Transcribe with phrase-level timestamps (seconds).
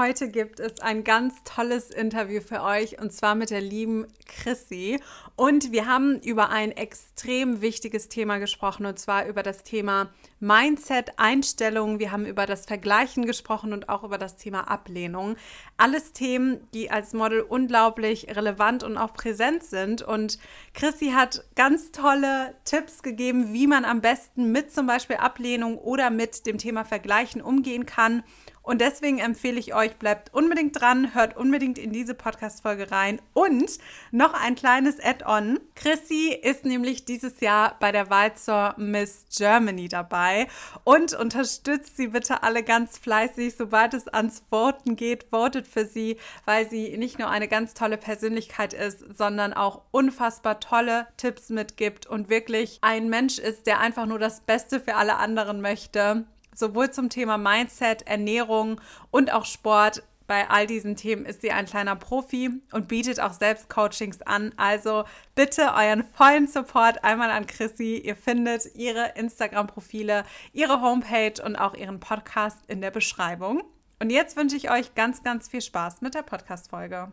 [0.00, 4.98] Heute gibt es ein ganz tolles Interview für euch und zwar mit der lieben Chrissy.
[5.36, 10.08] Und wir haben über ein extrem wichtiges Thema gesprochen und zwar über das Thema
[10.38, 11.98] Mindset, Einstellungen.
[11.98, 15.36] Wir haben über das Vergleichen gesprochen und auch über das Thema Ablehnung.
[15.76, 20.00] Alles Themen, die als Model unglaublich relevant und auch präsent sind.
[20.00, 20.38] Und
[20.72, 26.08] Chrissy hat ganz tolle Tipps gegeben, wie man am besten mit zum Beispiel Ablehnung oder
[26.08, 28.22] mit dem Thema Vergleichen umgehen kann.
[28.62, 33.20] Und deswegen empfehle ich euch, bleibt unbedingt dran, hört unbedingt in diese Podcast-Folge rein.
[33.32, 33.78] Und
[34.10, 35.58] noch ein kleines Add-on.
[35.74, 40.46] Chrissy ist nämlich dieses Jahr bei der Wahl zur Miss Germany dabei
[40.84, 45.24] und unterstützt sie bitte alle ganz fleißig, sobald es ans Voten geht.
[45.30, 50.60] Votet für sie, weil sie nicht nur eine ganz tolle Persönlichkeit ist, sondern auch unfassbar
[50.60, 55.16] tolle Tipps mitgibt und wirklich ein Mensch ist, der einfach nur das Beste für alle
[55.16, 60.02] anderen möchte sowohl zum Thema Mindset, Ernährung und auch Sport.
[60.26, 64.52] Bei all diesen Themen ist sie ein kleiner Profi und bietet auch selbst Coachings an.
[64.56, 67.96] Also bitte euren vollen Support einmal an Chrissy.
[67.96, 73.64] Ihr findet ihre Instagram-Profile, ihre Homepage und auch ihren Podcast in der Beschreibung.
[73.98, 77.12] Und jetzt wünsche ich euch ganz, ganz viel Spaß mit der Podcast-Folge.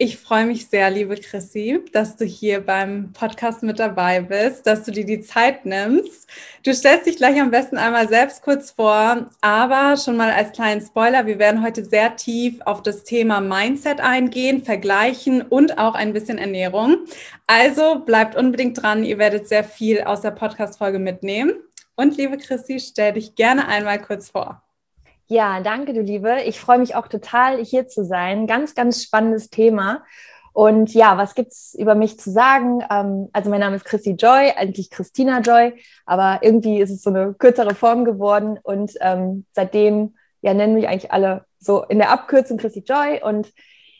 [0.00, 4.84] Ich freue mich sehr, liebe Chrissy, dass du hier beim Podcast mit dabei bist, dass
[4.84, 6.28] du dir die Zeit nimmst.
[6.64, 10.82] Du stellst dich gleich am besten einmal selbst kurz vor, aber schon mal als kleinen
[10.82, 16.12] Spoiler, wir werden heute sehr tief auf das Thema Mindset eingehen, vergleichen und auch ein
[16.12, 16.98] bisschen Ernährung.
[17.48, 21.54] Also bleibt unbedingt dran, ihr werdet sehr viel aus der Podcast-Folge mitnehmen.
[21.96, 24.62] Und liebe Chrissy, stell dich gerne einmal kurz vor.
[25.30, 26.42] Ja, danke, du Liebe.
[26.46, 28.46] Ich freue mich auch total, hier zu sein.
[28.46, 30.02] Ganz, ganz spannendes Thema.
[30.54, 32.82] Und ja, was gibt's über mich zu sagen?
[32.90, 35.74] Ähm, also mein Name ist Chrissy Joy, eigentlich Christina Joy,
[36.06, 38.58] aber irgendwie ist es so eine kürzere Form geworden.
[38.62, 43.20] Und ähm, seitdem ja, nennen mich eigentlich alle so in der Abkürzung Chrissy Joy.
[43.22, 43.52] Und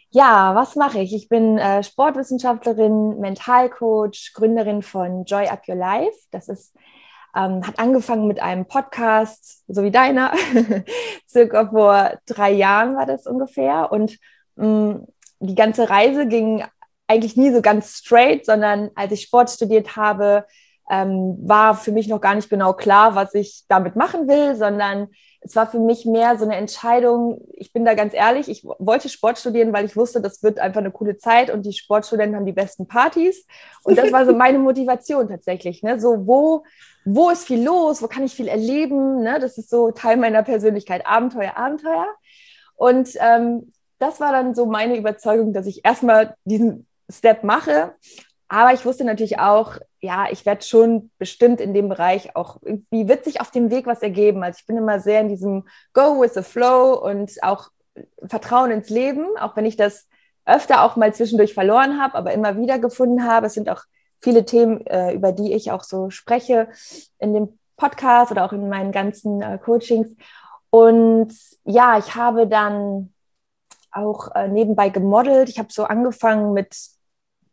[0.08, 1.14] ja, was mache ich?
[1.14, 6.16] Ich bin äh, Sportwissenschaftlerin, Mentalcoach, Gründerin von Joy Up Your Life.
[6.30, 6.74] Das ist
[7.36, 10.32] ähm, hat angefangen mit einem Podcast, so wie deiner,
[11.28, 13.92] circa vor drei Jahren war das ungefähr.
[13.92, 14.18] Und
[14.56, 15.06] mh, mm,
[15.40, 16.64] die ganze Reise ging
[17.06, 20.44] eigentlich nie so ganz straight, sondern als ich Sport studiert habe,
[20.90, 25.08] ähm, war für mich noch gar nicht genau klar, was ich damit machen will, sondern
[25.40, 27.42] es war für mich mehr so eine Entscheidung.
[27.54, 30.80] Ich bin da ganz ehrlich, ich wollte Sport studieren, weil ich wusste, das wird einfach
[30.80, 33.46] eine coole Zeit und die Sportstudenten haben die besten Partys.
[33.84, 35.82] Und das war so meine Motivation tatsächlich.
[35.82, 36.00] Ne?
[36.00, 36.64] So, wo,
[37.04, 38.02] wo ist viel los?
[38.02, 39.22] Wo kann ich viel erleben?
[39.22, 39.38] Ne?
[39.40, 41.06] Das ist so Teil meiner Persönlichkeit.
[41.06, 42.06] Abenteuer, Abenteuer.
[42.74, 47.94] Und ähm, das war dann so meine Überzeugung, dass ich erstmal diesen Step mache
[48.48, 53.08] aber ich wusste natürlich auch, ja, ich werde schon bestimmt in dem Bereich auch irgendwie
[53.08, 54.42] wird sich auf dem Weg was ergeben.
[54.42, 57.70] Also ich bin immer sehr in diesem Go with the Flow und auch
[58.24, 60.08] Vertrauen ins Leben, auch wenn ich das
[60.44, 63.46] öfter auch mal zwischendurch verloren habe, aber immer wieder gefunden habe.
[63.46, 63.82] Es sind auch
[64.20, 66.68] viele Themen, äh, über die ich auch so spreche
[67.18, 70.14] in dem Podcast oder auch in meinen ganzen äh, Coachings.
[70.70, 71.32] Und
[71.64, 73.12] ja, ich habe dann
[73.90, 75.48] auch äh, nebenbei gemodelt.
[75.48, 76.74] Ich habe so angefangen mit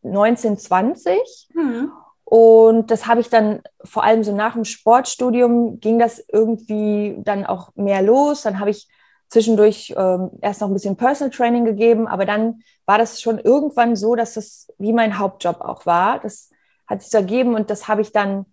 [0.03, 1.49] 1920.
[1.53, 1.91] Mhm.
[2.25, 7.45] Und das habe ich dann vor allem so nach dem Sportstudium ging das irgendwie dann
[7.45, 8.41] auch mehr los.
[8.41, 8.87] Dann habe ich
[9.29, 13.95] zwischendurch ähm, erst noch ein bisschen Personal Training gegeben, aber dann war das schon irgendwann
[13.95, 16.19] so, dass das wie mein Hauptjob auch war.
[16.19, 16.49] Das
[16.87, 18.45] hat sich so ergeben und das habe ich dann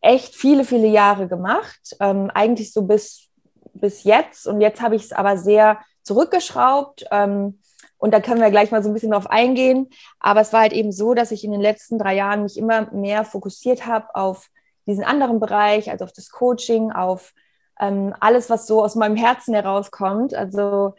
[0.00, 3.28] echt viele, viele Jahre gemacht, ähm, eigentlich so bis,
[3.74, 4.46] bis jetzt.
[4.46, 7.04] Und jetzt habe ich es aber sehr zurückgeschraubt.
[7.10, 7.59] Ähm,
[8.00, 9.88] und da können wir gleich mal so ein bisschen drauf eingehen.
[10.18, 12.90] Aber es war halt eben so, dass ich in den letzten drei Jahren mich immer
[12.92, 14.48] mehr fokussiert habe auf
[14.86, 17.34] diesen anderen Bereich, also auf das Coaching, auf
[17.78, 20.34] ähm, alles, was so aus meinem Herzen herauskommt.
[20.34, 20.94] Also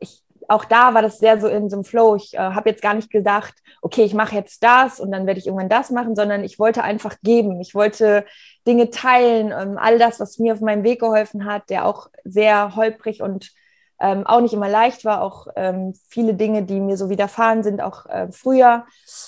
[0.00, 2.16] ich, auch da war das sehr so in so einem Flow.
[2.16, 5.40] Ich äh, habe jetzt gar nicht gedacht, okay, ich mache jetzt das und dann werde
[5.40, 7.60] ich irgendwann das machen, sondern ich wollte einfach geben.
[7.60, 8.24] Ich wollte
[8.66, 12.74] Dinge teilen, ähm, all das, was mir auf meinem Weg geholfen hat, der auch sehr
[12.74, 13.52] holprig und
[14.00, 17.80] ähm, auch nicht immer leicht war, auch ähm, viele Dinge, die mir so widerfahren sind,
[17.80, 18.86] auch äh, früher.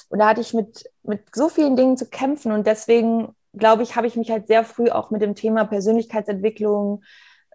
[0.08, 3.96] Und da hatte ich mit, mit so vielen Dingen zu kämpfen und deswegen, glaube ich,
[3.96, 7.02] habe ich mich halt sehr früh auch mit dem Thema Persönlichkeitsentwicklung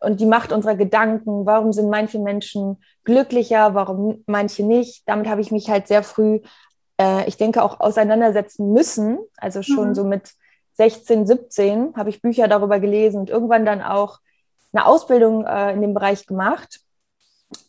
[0.01, 5.41] und die Macht unserer Gedanken, warum sind manche Menschen glücklicher, warum manche nicht, damit habe
[5.41, 6.41] ich mich halt sehr früh,
[6.99, 9.19] äh, ich denke, auch auseinandersetzen müssen.
[9.37, 9.95] Also schon mhm.
[9.95, 10.33] so mit
[10.73, 14.19] 16, 17 habe ich Bücher darüber gelesen und irgendwann dann auch
[14.73, 16.81] eine Ausbildung äh, in dem Bereich gemacht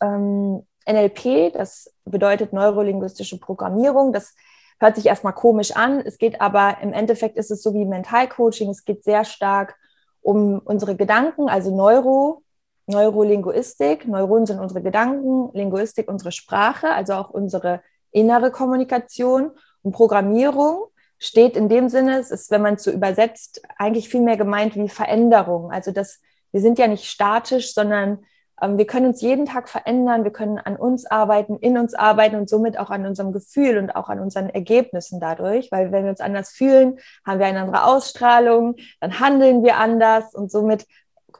[0.01, 4.13] ähm, NLP, das bedeutet neurolinguistische Programmierung.
[4.13, 4.35] Das
[4.79, 6.01] hört sich erstmal komisch an.
[6.01, 8.71] Es geht aber im Endeffekt ist es so wie Mentalcoaching.
[8.71, 9.77] Es geht sehr stark
[10.21, 12.43] um unsere Gedanken, also Neuro,
[12.87, 14.07] Neurolinguistik.
[14.07, 17.81] Neuronen sind unsere Gedanken, Linguistik unsere Sprache, also auch unsere
[18.11, 19.51] innere Kommunikation
[19.83, 20.87] und Programmierung
[21.19, 24.77] steht in dem Sinne, es ist, wenn man es so übersetzt, eigentlich viel mehr gemeint
[24.77, 25.71] wie Veränderung.
[25.71, 26.21] Also dass
[26.53, 28.25] wir sind ja nicht statisch, sondern
[28.61, 32.49] wir können uns jeden Tag verändern, wir können an uns arbeiten, in uns arbeiten und
[32.49, 36.21] somit auch an unserem Gefühl und auch an unseren Ergebnissen dadurch, weil wenn wir uns
[36.21, 40.87] anders fühlen, haben wir eine andere Ausstrahlung, dann handeln wir anders und somit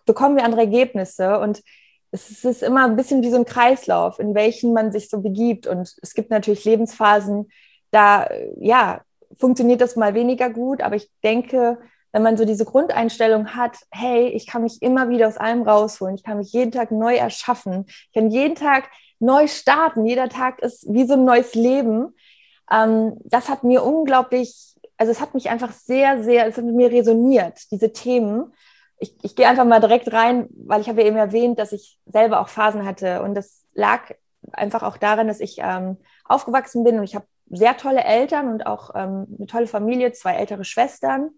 [0.05, 1.39] bekommen wir andere Ergebnisse.
[1.39, 1.63] Und
[2.11, 5.67] es ist immer ein bisschen wie so ein Kreislauf, in welchen man sich so begibt.
[5.67, 7.51] Und es gibt natürlich Lebensphasen,
[7.91, 8.29] da
[8.61, 9.01] ja,
[9.39, 11.79] funktioniert das mal weniger gut, aber ich denke,
[12.13, 16.15] wenn man so diese Grundeinstellung hat, hey, ich kann mich immer wieder aus allem rausholen,
[16.15, 18.89] ich kann mich jeden Tag neu erschaffen, ich kann jeden Tag
[19.19, 22.15] neu starten, jeder Tag ist wie so ein neues Leben.
[22.71, 26.75] Ähm, das hat mir unglaublich, also es hat mich einfach sehr, sehr, es hat mit
[26.75, 28.53] mir resoniert, diese Themen.
[28.99, 31.99] Ich, ich gehe einfach mal direkt rein, weil ich habe ja eben erwähnt, dass ich
[32.07, 34.13] selber auch Phasen hatte und das lag
[34.53, 38.67] einfach auch daran, dass ich ähm, aufgewachsen bin und ich habe sehr tolle Eltern und
[38.67, 41.31] auch ähm, eine tolle Familie, zwei ältere Schwestern.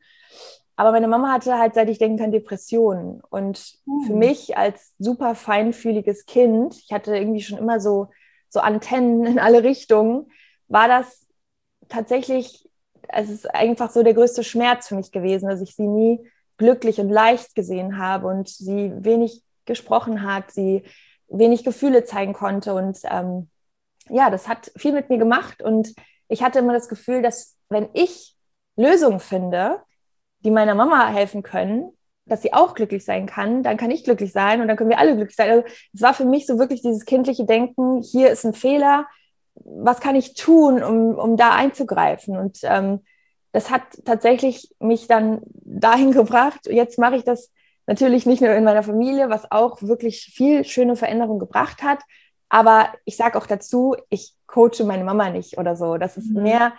[0.78, 3.20] Aber meine Mama hatte halt, seit ich denken kann, Depressionen.
[3.30, 4.06] Und mhm.
[4.06, 8.10] für mich als super feinfühliges Kind, ich hatte irgendwie schon immer so,
[8.48, 10.30] so Antennen in alle Richtungen,
[10.68, 11.26] war das
[11.88, 12.70] tatsächlich,
[13.08, 16.24] es ist einfach so der größte Schmerz für mich gewesen, dass ich sie nie
[16.58, 20.84] glücklich und leicht gesehen habe und sie wenig gesprochen hat, sie
[21.26, 22.74] wenig Gefühle zeigen konnte.
[22.74, 23.50] Und ähm,
[24.10, 25.92] ja, das hat viel mit mir gemacht und
[26.28, 28.36] ich hatte immer das Gefühl, dass wenn ich
[28.76, 29.82] Lösungen finde,
[30.40, 31.90] die meiner Mama helfen können,
[32.26, 34.98] dass sie auch glücklich sein kann, dann kann ich glücklich sein und dann können wir
[34.98, 35.50] alle glücklich sein.
[35.50, 35.64] Also
[35.94, 39.06] es war für mich so wirklich dieses kindliche Denken, hier ist ein Fehler,
[39.54, 42.36] was kann ich tun, um, um da einzugreifen?
[42.36, 43.00] Und ähm,
[43.52, 46.60] das hat tatsächlich mich dann dahin gebracht.
[46.66, 47.52] Jetzt mache ich das
[47.86, 52.00] natürlich nicht nur in meiner Familie, was auch wirklich viel schöne Veränderungen gebracht hat,
[52.48, 55.98] aber ich sage auch dazu, ich coache meine Mama nicht oder so.
[55.98, 56.42] Das ist mhm.
[56.42, 56.72] mehr,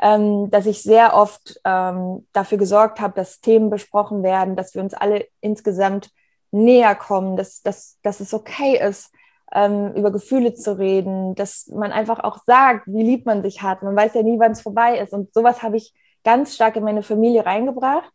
[0.00, 4.82] ähm, dass ich sehr oft ähm, dafür gesorgt habe, dass Themen besprochen werden, dass wir
[4.82, 6.10] uns alle insgesamt
[6.50, 9.12] näher kommen, dass, dass, dass es okay ist,
[9.52, 13.82] ähm, über Gefühle zu reden, dass man einfach auch sagt, wie lieb man sich hat.
[13.82, 15.12] Man weiß ja nie, wann es vorbei ist.
[15.12, 15.94] Und sowas habe ich
[16.24, 18.12] ganz stark in meine Familie reingebracht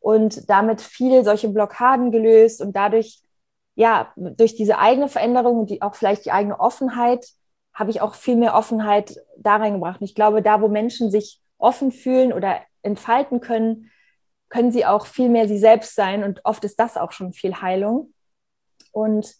[0.00, 3.22] und damit viele solche Blockaden gelöst und dadurch
[3.78, 7.28] ja, durch diese eigene Veränderung die, auch vielleicht die eigene Offenheit,
[7.78, 10.00] habe ich auch viel mehr Offenheit da reingebracht.
[10.00, 13.90] Und ich glaube, da, wo Menschen sich offen fühlen oder entfalten können,
[14.48, 16.24] können sie auch viel mehr sie selbst sein.
[16.24, 18.12] Und oft ist das auch schon viel Heilung.
[18.90, 19.32] Und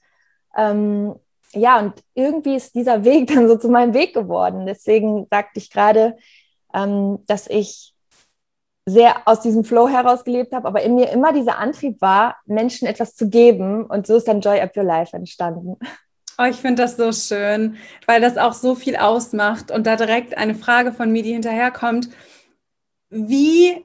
[0.56, 1.16] ähm,
[1.52, 4.66] ja, und irgendwie ist dieser Weg dann so zu meinem Weg geworden.
[4.66, 6.16] Deswegen sagte ich gerade,
[6.72, 7.94] ähm, dass ich
[8.86, 12.86] sehr aus diesem Flow heraus gelebt habe, aber in mir immer dieser Antrieb war, Menschen
[12.86, 13.84] etwas zu geben.
[13.84, 15.76] Und so ist dann Joy Up Your Life entstanden.
[16.40, 17.76] Oh, ich finde das so schön,
[18.06, 19.72] weil das auch so viel ausmacht.
[19.72, 22.10] Und da direkt eine Frage von mir, die hinterherkommt.
[23.10, 23.84] Wie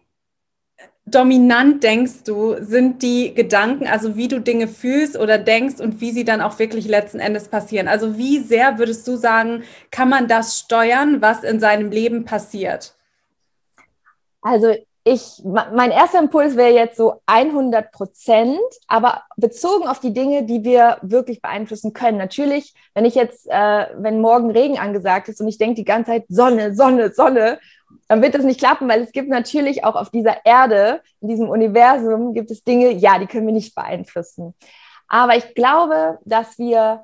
[1.06, 6.12] dominant denkst du, sind die Gedanken, also wie du Dinge fühlst oder denkst und wie
[6.12, 7.88] sie dann auch wirklich letzten Endes passieren?
[7.88, 12.96] Also wie sehr würdest du sagen, kann man das steuern, was in seinem Leben passiert?
[14.42, 18.58] Also ich, mein erster Impuls wäre jetzt so 100 Prozent,
[18.88, 22.18] aber bezogen auf die Dinge, die wir wirklich beeinflussen können.
[22.18, 26.12] Natürlich, wenn ich jetzt, äh, wenn morgen Regen angesagt ist und ich denke die ganze
[26.12, 27.60] Zeit Sonne, Sonne, Sonne,
[28.08, 31.50] dann wird das nicht klappen, weil es gibt natürlich auch auf dieser Erde, in diesem
[31.50, 34.56] Universum, gibt es Dinge, ja, die können wir nicht beeinflussen.
[35.10, 37.04] Aber ich glaube, dass wir,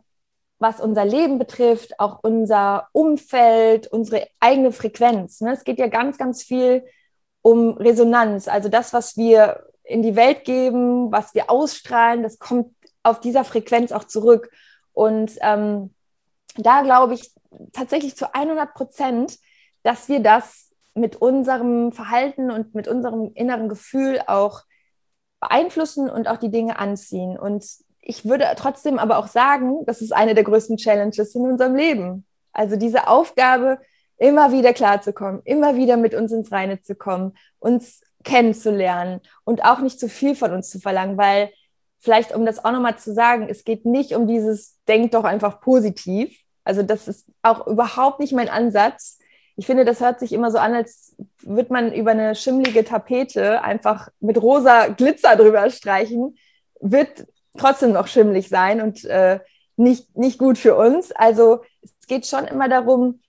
[0.57, 6.17] was unser Leben betrifft, auch unser Umfeld, unsere eigene Frequenz, ne, es geht ja ganz,
[6.17, 6.83] ganz viel
[7.45, 8.47] Resonanz.
[8.47, 13.43] Also das, was wir in die Welt geben, was wir ausstrahlen, das kommt auf dieser
[13.43, 14.51] Frequenz auch zurück.
[14.93, 15.93] Und ähm,
[16.55, 17.31] da glaube ich
[17.73, 19.37] tatsächlich zu 100 Prozent,
[19.83, 24.63] dass wir das mit unserem Verhalten und mit unserem inneren Gefühl auch
[25.39, 27.39] beeinflussen und auch die Dinge anziehen.
[27.39, 27.65] Und
[28.01, 32.25] ich würde trotzdem aber auch sagen, das ist eine der größten Challenges in unserem Leben.
[32.51, 33.79] Also diese Aufgabe,
[34.19, 39.79] immer wieder klarzukommen, immer wieder mit uns ins Reine zu kommen, uns kennenzulernen und auch
[39.79, 41.51] nicht zu viel von uns zu verlangen, weil
[41.99, 45.61] vielleicht, um das auch nochmal zu sagen, es geht nicht um dieses Denk doch einfach
[45.61, 46.37] positiv.
[46.63, 49.19] Also das ist auch überhaupt nicht mein Ansatz.
[49.55, 53.61] Ich finde, das hört sich immer so an, als würde man über eine schimmlige Tapete
[53.63, 56.37] einfach mit rosa Glitzer drüber streichen.
[56.79, 57.25] Wird
[57.57, 59.39] trotzdem noch schimmlig sein und äh,
[59.75, 61.11] nicht, nicht gut für uns.
[61.11, 63.21] Also es geht schon immer darum,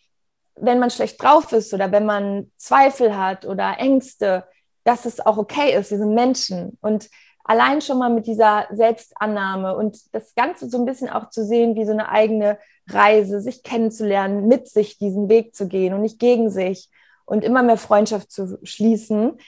[0.61, 4.45] wenn man schlecht drauf ist oder wenn man Zweifel hat oder Ängste,
[4.85, 6.79] dass es auch okay ist, wir sind Menschen.
[6.81, 7.09] Und
[7.45, 11.75] allein schon mal mit dieser Selbstannahme und das Ganze so ein bisschen auch zu sehen
[11.75, 16.19] wie so eine eigene Reise, sich kennenzulernen, mit sich diesen Weg zu gehen und nicht
[16.19, 16.89] gegen sich
[17.25, 19.39] und immer mehr Freundschaft zu schließen.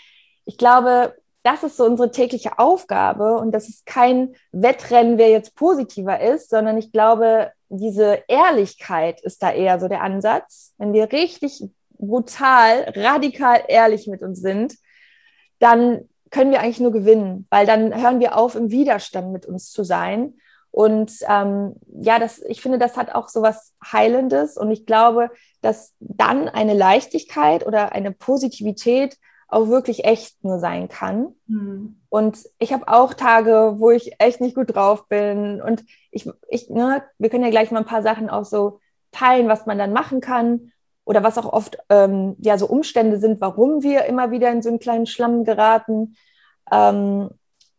[0.45, 5.57] Ich glaube, das ist so unsere tägliche Aufgabe und das ist kein Wettrennen, wer jetzt
[5.57, 10.75] positiver ist, sondern ich glaube, diese Ehrlichkeit ist da eher so der Ansatz.
[10.79, 14.77] Wenn wir richtig brutal, radikal ehrlich mit uns sind,
[15.59, 19.71] dann können wir eigentlich nur gewinnen, weil dann hören wir auf, im Widerstand mit uns
[19.71, 20.35] zu sein.
[20.71, 24.57] Und ähm, ja, das, ich finde, das hat auch so was Heilendes.
[24.57, 29.19] Und ich glaube, dass dann eine Leichtigkeit oder eine Positivität
[29.53, 31.35] auch wirklich echt nur sein kann.
[31.47, 32.01] Mhm.
[32.09, 35.61] Und ich habe auch Tage, wo ich echt nicht gut drauf bin.
[35.61, 38.81] Und ich, ich, ne, wir können ja gleich mal ein paar Sachen auch so
[39.13, 40.73] teilen, was man dann machen kann
[41.05, 44.71] oder was auch oft ähm, ja so Umstände sind, warum wir immer wieder in so
[44.71, 46.17] einen kleinen Schlamm geraten.
[46.71, 47.31] Ähm,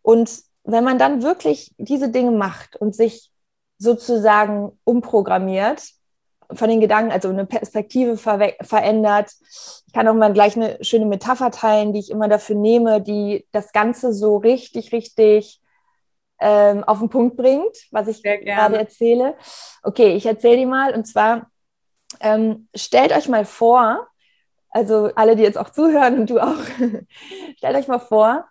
[0.02, 3.32] und wenn man dann wirklich diese Dinge macht und sich
[3.78, 5.84] sozusagen umprogrammiert
[6.52, 9.32] von den Gedanken, also eine Perspektive ver verändert.
[9.88, 13.46] Ich kann auch mal gleich eine schöne Metapher teilen, die ich immer dafür nehme, die
[13.52, 15.62] das Ganze so richtig, richtig
[16.40, 19.36] ähm, auf den Punkt bringt, was ich gerade erzähle.
[19.82, 20.94] Okay, ich erzähle die mal.
[20.94, 21.48] Und zwar,
[22.20, 24.08] ähm, stellt euch mal vor,
[24.70, 26.58] also alle, die jetzt auch zuhören und du auch,
[27.58, 28.46] stellt euch mal vor,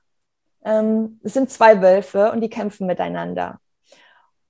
[0.65, 3.61] ähm, es sind zwei Wölfe und die kämpfen miteinander.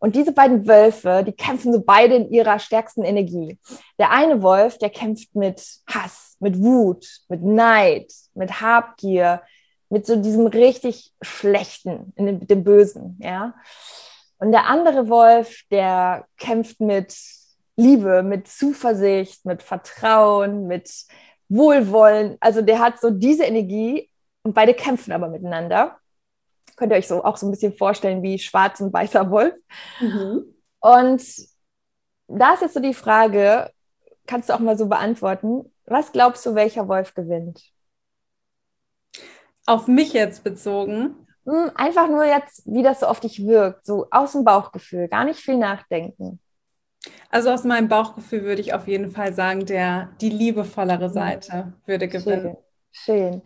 [0.02, 3.56] Und diese beiden Wölfe, die kämpfen so beide in ihrer stärksten Energie.
[4.00, 9.42] Der eine Wolf, der kämpft mit Hass, mit Wut, mit Neid, mit Habgier,
[9.90, 13.54] mit so diesem richtig Schlechten, dem, dem Bösen, ja.
[14.38, 17.16] Und der andere Wolf, der kämpft mit
[17.76, 20.90] Liebe, mit Zuversicht, mit Vertrauen, mit
[21.48, 22.38] Wohlwollen.
[22.40, 24.10] Also der hat so diese Energie
[24.42, 25.96] und beide kämpfen aber miteinander.
[26.82, 29.54] Könnt ihr euch so auch so ein bisschen vorstellen wie schwarz und weißer Wolf.
[30.00, 30.52] Mhm.
[30.80, 31.22] Und
[32.26, 33.70] da ist jetzt so die Frage,
[34.26, 37.62] kannst du auch mal so beantworten, was glaubst du, welcher Wolf gewinnt?
[39.64, 41.28] Auf mich jetzt bezogen?
[41.46, 45.24] Hm, einfach nur jetzt, wie das so auf dich wirkt, so aus dem Bauchgefühl, gar
[45.24, 46.40] nicht viel nachdenken.
[47.30, 51.12] Also aus meinem Bauchgefühl würde ich auf jeden Fall sagen, der, die liebevollere mhm.
[51.12, 52.56] Seite würde gewinnen.
[52.90, 53.32] Schön.
[53.32, 53.42] Schön.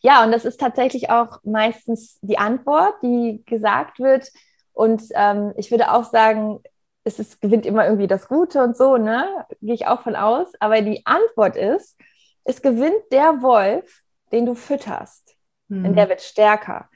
[0.00, 4.30] Ja, und das ist tatsächlich auch meistens die Antwort, die gesagt wird.
[4.72, 6.60] Und ähm, ich würde auch sagen,
[7.04, 9.46] es ist, gewinnt immer irgendwie das Gute und so, ne?
[9.60, 10.48] Gehe ich auch von aus.
[10.60, 11.98] Aber die Antwort ist,
[12.44, 14.02] es gewinnt der Wolf,
[14.32, 15.36] den du fütterst.
[15.68, 15.82] Mhm.
[15.84, 16.88] Denn der wird stärker.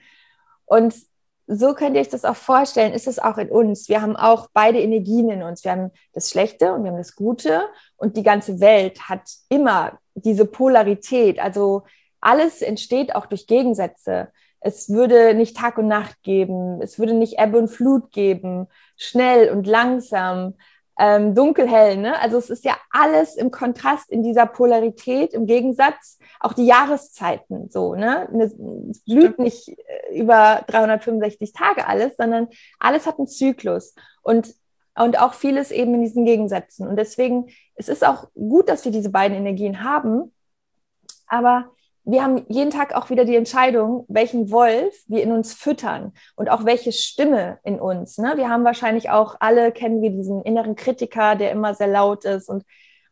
[0.65, 0.95] Und
[1.47, 3.89] so könnt ihr euch das auch vorstellen, ist es auch in uns.
[3.89, 5.63] Wir haben auch beide Energien in uns.
[5.63, 7.65] Wir haben das Schlechte und wir haben das Gute.
[7.97, 11.39] Und die ganze Welt hat immer diese Polarität.
[11.39, 11.85] Also
[12.25, 14.29] alles entsteht auch durch Gegensätze.
[14.61, 16.81] Es würde nicht Tag und Nacht geben.
[16.81, 18.67] Es würde nicht Ebbe und Flut geben.
[18.97, 20.55] Schnell und langsam
[20.99, 21.99] ähm, dunkelhell.
[21.99, 22.19] Ne?
[22.21, 27.69] Also es ist ja alles im Kontrast in dieser Polarität, im Gegensatz auch die Jahreszeiten
[27.69, 27.95] so.
[27.95, 28.27] Ne?
[28.89, 34.55] Es blüht nicht äh, über 365 Tage alles, sondern alles hat einen Zyklus und
[34.97, 36.87] und auch vieles eben in diesen Gegensätzen.
[36.87, 40.33] Und deswegen es ist auch gut, dass wir diese beiden Energien haben,
[41.27, 41.73] aber
[42.05, 46.51] wir haben jeden Tag auch wieder die Entscheidung, welchen Wolf wir in uns füttern und
[46.51, 48.19] auch welche Stimme in uns.
[48.19, 48.35] Ne?
[48.37, 52.49] Wir haben wahrscheinlich auch alle, kennen wir diesen inneren Kritiker, der immer sehr laut ist.
[52.49, 52.65] Und,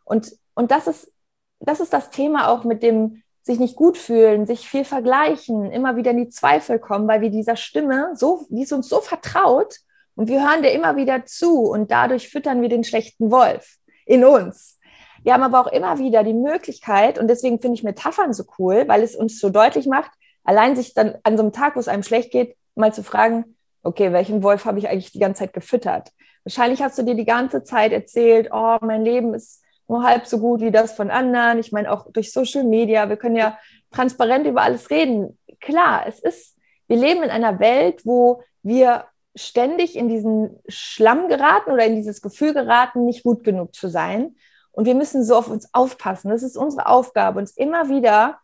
[0.05, 1.11] und, und das, ist,
[1.59, 5.97] das ist das Thema auch mit dem sich nicht gut fühlen, sich viel vergleichen, immer
[5.97, 9.79] wieder in die Zweifel kommen, weil wir dieser Stimme, so, die ist uns so vertraut
[10.15, 14.25] und wir hören der immer wieder zu und dadurch füttern wir den schlechten Wolf in
[14.25, 14.79] uns.
[15.23, 18.85] Wir haben aber auch immer wieder die Möglichkeit, und deswegen finde ich Metaphern so cool,
[18.88, 20.11] weil es uns so deutlich macht,
[20.45, 23.57] allein sich dann an so einem Tag, wo es einem schlecht geht, mal zu fragen,
[23.83, 26.11] okay, welchen Wolf habe ich eigentlich die ganze Zeit gefüttert?
[26.45, 30.38] Wahrscheinlich hast du dir die ganze Zeit erzählt, oh, mein Leben ist nur halb so
[30.38, 31.59] gut wie das von anderen.
[31.59, 33.59] Ich meine, auch durch Social Media, wir können ja
[33.93, 35.38] transparent über alles reden.
[35.61, 36.57] Klar, es ist,
[36.88, 42.23] wir leben in einer Welt, wo wir ständig in diesen Schlamm geraten oder in dieses
[42.23, 44.35] Gefühl geraten, nicht gut genug zu sein.
[44.73, 46.31] Und wir müssen so auf uns aufpassen.
[46.31, 48.38] Das ist unsere Aufgabe, uns immer wieder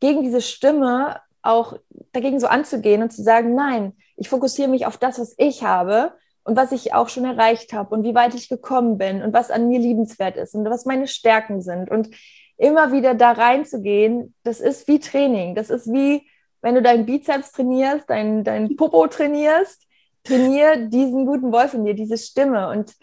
[0.00, 1.76] gegen diese Stimme auch
[2.12, 6.12] dagegen so anzugehen und zu sagen, nein, ich fokussiere mich auf das, was ich habe
[6.42, 9.50] und was ich auch schon erreicht habe und wie weit ich gekommen bin und was
[9.50, 11.90] an mir liebenswert ist und was meine Stärken sind.
[11.90, 12.10] Und
[12.56, 15.54] immer wieder da reinzugehen, das ist wie Training.
[15.54, 16.28] Das ist wie,
[16.62, 19.82] wenn du deinen Bizeps trainierst, dein, dein Popo trainierst,
[20.22, 22.68] trainier diesen guten Wolf in dir, diese Stimme.
[22.70, 22.94] Und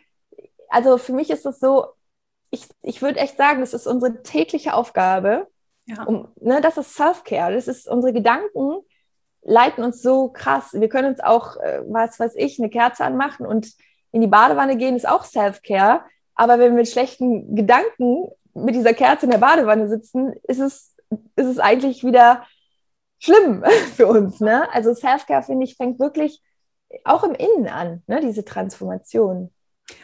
[0.70, 1.88] also für mich ist es so,
[2.52, 5.48] ich, ich würde echt sagen, das ist unsere tägliche Aufgabe.
[5.86, 6.04] Ja.
[6.04, 7.54] Um, ne, das ist Self-Care.
[7.54, 8.82] Das ist unsere Gedanken
[9.44, 10.74] leiten uns so krass.
[10.74, 13.74] Wir können uns auch, äh, was weiß ich, eine Kerze anmachen und
[14.12, 16.02] in die Badewanne gehen, ist auch Self-Care.
[16.36, 20.96] Aber wenn wir mit schlechten Gedanken mit dieser Kerze in der Badewanne sitzen, ist es,
[21.36, 22.46] ist es eigentlich wieder
[23.20, 23.64] schlimm
[23.96, 24.40] für uns.
[24.40, 24.72] Ne?
[24.74, 26.42] Also Self-Care, finde ich, fängt wirklich
[27.06, 28.20] auch im Innen an, ne?
[28.22, 29.52] diese Transformation.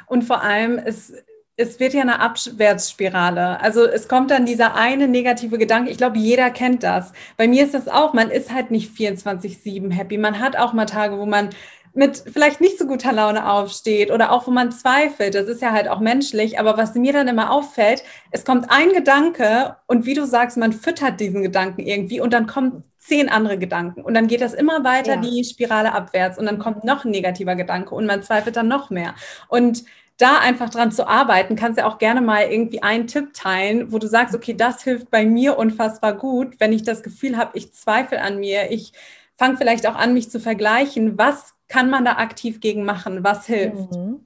[0.08, 1.14] Und vor allem, es,
[1.58, 3.60] es wird ja eine Abwärtsspirale.
[3.60, 5.90] Also es kommt dann dieser eine negative Gedanke.
[5.90, 7.12] Ich glaube, jeder kennt das.
[7.36, 8.14] Bei mir ist das auch.
[8.14, 10.20] Man ist halt nicht 24-7 happy.
[10.20, 11.50] Man hat auch mal Tage, wo man
[11.96, 15.34] mit vielleicht nicht so guter Laune aufsteht oder auch wo man zweifelt.
[15.34, 16.60] Das ist ja halt auch menschlich.
[16.60, 20.74] Aber was mir dann immer auffällt, es kommt ein Gedanke und wie du sagst, man
[20.74, 24.84] füttert diesen Gedanken irgendwie und dann kommen zehn andere Gedanken und dann geht das immer
[24.84, 25.22] weiter ja.
[25.22, 28.92] die Spirale abwärts und dann kommt noch ein negativer Gedanke und man zweifelt dann noch
[28.92, 29.16] mehr.
[29.48, 29.86] Und
[30.18, 33.92] da einfach dran zu arbeiten, kannst du ja auch gerne mal irgendwie einen Tipp teilen,
[33.92, 37.58] wo du sagst, okay, das hilft bei mir unfassbar gut, wenn ich das Gefühl habe,
[37.58, 38.94] ich zweifle an mir, ich
[39.38, 41.18] fange vielleicht auch an, mich zu vergleichen.
[41.18, 43.24] Was kann man da aktiv gegen machen?
[43.24, 43.92] Was hilft?
[43.92, 44.26] Mhm.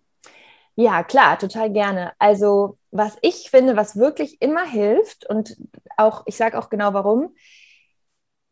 [0.76, 2.14] Ja, klar, total gerne.
[2.18, 5.58] Also, was ich finde, was wirklich immer hilft und
[5.98, 7.36] auch, ich sage auch genau warum,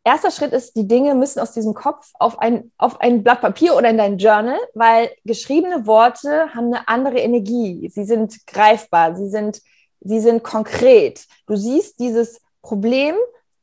[0.10, 3.76] erster Schritt ist, die Dinge müssen aus diesem Kopf auf ein, auf ein Blatt Papier
[3.76, 7.90] oder in dein Journal, weil geschriebene Worte haben eine andere Energie.
[7.94, 9.62] Sie sind greifbar, sie sind,
[10.02, 11.26] sie sind konkret.
[11.48, 13.16] Du siehst dieses Problem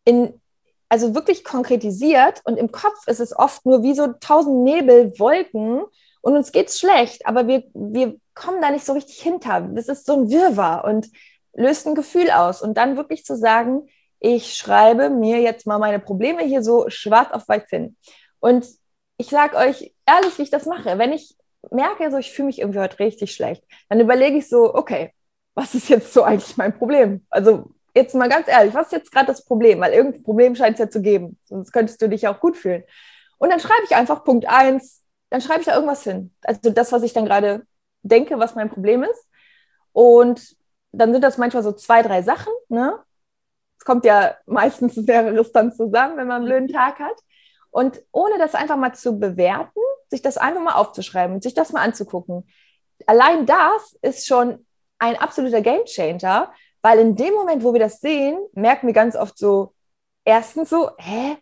[0.05, 0.41] in,
[0.89, 5.85] also wirklich konkretisiert und im Kopf ist es oft nur wie so tausend Nebelwolken
[6.23, 9.61] und uns geht's schlecht, aber wir, wir kommen da nicht so richtig hinter.
[9.61, 11.09] Das ist so ein Wirrwarr und
[11.55, 12.63] löst ein Gefühl aus.
[12.63, 13.89] Und dann wirklich zu sagen,
[14.27, 17.97] ich schreibe mir jetzt mal meine Probleme hier so schwarz auf weiß hin.
[18.41, 18.67] Und
[19.19, 20.99] ich sage euch ehrlich, wie ich das mache.
[20.99, 21.37] Wenn ich
[21.71, 25.13] merke, so ich fühle mich irgendwie heute richtig schlecht, dann überlege ich so, okay,
[25.55, 27.25] was ist jetzt so eigentlich mein Problem?
[27.31, 29.81] Also jetzt mal ganz ehrlich, was ist jetzt gerade das Problem?
[29.81, 32.83] Weil irgendein Problem scheint es ja zu geben, sonst könntest du dich auch gut fühlen.
[33.39, 36.35] Und dann schreibe ich einfach Punkt 1, dann schreibe ich da irgendwas hin.
[36.43, 37.65] Also das, was ich dann gerade
[38.03, 39.25] denke, was mein Problem ist.
[39.93, 40.57] Und
[40.91, 42.53] dann sind das manchmal so zwei, drei Sachen.
[42.69, 42.99] Ne?
[43.79, 47.17] Es kommt ja meistens mehreres dann zusammen, wenn man einen blöden Tag hat.
[47.71, 51.83] Und ohne das einfach mal zu bewerten, sich das einfach mal aufzuschreiben, sich das mal
[51.83, 52.49] anzugucken.
[53.07, 54.67] Allein das ist schon
[54.99, 59.37] ein absoluter Gamechanger, weil in dem Moment, wo wir das sehen, merken wir ganz oft
[59.37, 59.75] so,
[60.25, 61.37] erstens so, hä,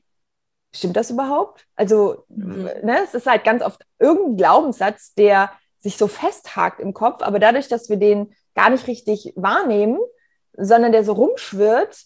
[0.74, 1.66] stimmt das überhaupt?
[1.76, 2.64] Also, mhm.
[2.82, 7.38] ne, es ist halt ganz oft irgendein Glaubenssatz, der sich so festhakt im Kopf, aber
[7.38, 9.98] dadurch, dass wir den gar nicht richtig wahrnehmen,
[10.56, 11.96] sondern der so rumschwirrt,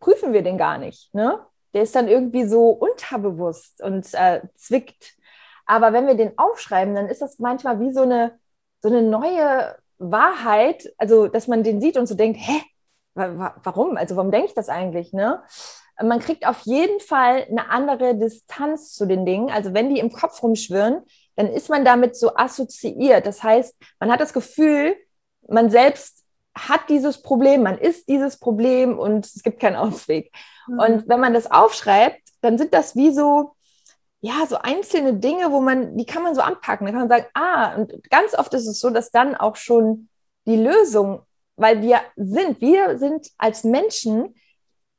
[0.00, 1.14] prüfen wir den gar nicht.
[1.14, 1.38] Ne?
[1.74, 5.14] Der ist dann irgendwie so unterbewusst und äh, zwickt.
[5.66, 8.38] Aber wenn wir den aufschreiben, dann ist das manchmal wie so eine,
[8.82, 12.60] so eine neue Wahrheit, also dass man den sieht und so denkt, hä,
[13.14, 13.96] warum?
[13.96, 15.12] Also warum denke ich das eigentlich?
[15.12, 15.42] Ne?
[16.02, 19.50] Man kriegt auf jeden Fall eine andere Distanz zu den Dingen.
[19.50, 21.02] Also wenn die im Kopf rumschwirren,
[21.36, 23.26] dann ist man damit so assoziiert.
[23.26, 24.96] Das heißt, man hat das Gefühl,
[25.46, 26.19] man selbst
[26.54, 30.32] hat dieses Problem, man ist dieses Problem und es gibt keinen Ausweg.
[30.66, 30.78] Mhm.
[30.78, 33.52] Und wenn man das aufschreibt, dann sind das wie so,
[34.20, 36.86] ja, so einzelne Dinge, wo man, die kann man so anpacken.
[36.86, 40.08] Da kann man sagen, ah, und ganz oft ist es so, dass dann auch schon
[40.46, 41.22] die Lösung,
[41.56, 44.34] weil wir sind, wir sind als Menschen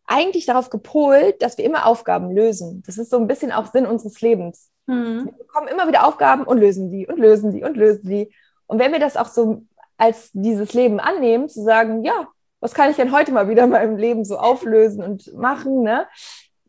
[0.05, 2.83] eigentlich darauf gepolt, dass wir immer Aufgaben lösen.
[2.85, 4.69] Das ist so ein bisschen auch Sinn unseres Lebens.
[4.87, 5.25] Mhm.
[5.25, 8.33] Wir bekommen immer wieder Aufgaben und lösen die und lösen die und lösen die.
[8.67, 9.63] Und wenn wir das auch so
[10.01, 12.27] als dieses Leben annehmen, zu sagen, ja,
[12.59, 16.07] was kann ich denn heute mal wieder in meinem Leben so auflösen und machen, ne?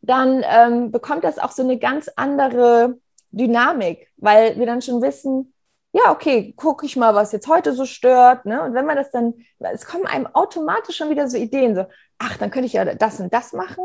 [0.03, 2.99] dann ähm, bekommt das auch so eine ganz andere
[3.31, 5.55] Dynamik, weil wir dann schon wissen,
[5.93, 8.45] ja, okay, gucke ich mal, was jetzt heute so stört.
[8.45, 8.63] Ne?
[8.63, 11.87] Und wenn man das dann, es kommen einem automatisch schon wieder so Ideen, so,
[12.19, 13.85] ach, dann könnte ich ja das und das machen.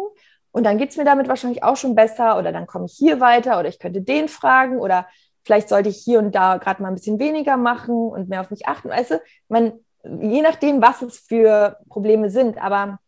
[0.51, 3.21] Und dann geht es mir damit wahrscheinlich auch schon besser oder dann komme ich hier
[3.21, 5.07] weiter oder ich könnte den fragen oder
[5.47, 8.51] vielleicht sollte ich hier und da gerade mal ein bisschen weniger machen und mehr auf
[8.51, 8.89] mich achten.
[8.89, 12.99] Weißt du, man, je nachdem, was es für Probleme sind, aber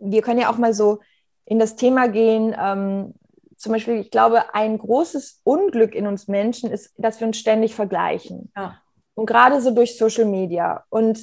[0.00, 0.98] wir können ja auch mal so
[1.44, 2.52] in das Thema gehen.
[2.60, 3.14] Ähm,
[3.56, 7.76] zum Beispiel, ich glaube, ein großes Unglück in uns Menschen ist, dass wir uns ständig
[7.76, 8.50] vergleichen.
[8.56, 8.80] Ja.
[9.14, 10.84] Und gerade so durch Social Media.
[10.88, 11.20] Und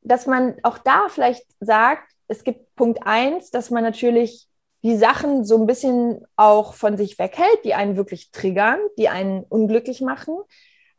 [0.00, 4.48] dass man auch da vielleicht sagt, es gibt Punkt eins, dass man natürlich
[4.82, 9.42] die Sachen so ein bisschen auch von sich weghält, die einen wirklich triggern, die einen
[9.44, 10.36] unglücklich machen.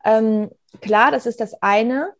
[0.04, 2.12] Ähm, klar, das ist das eine.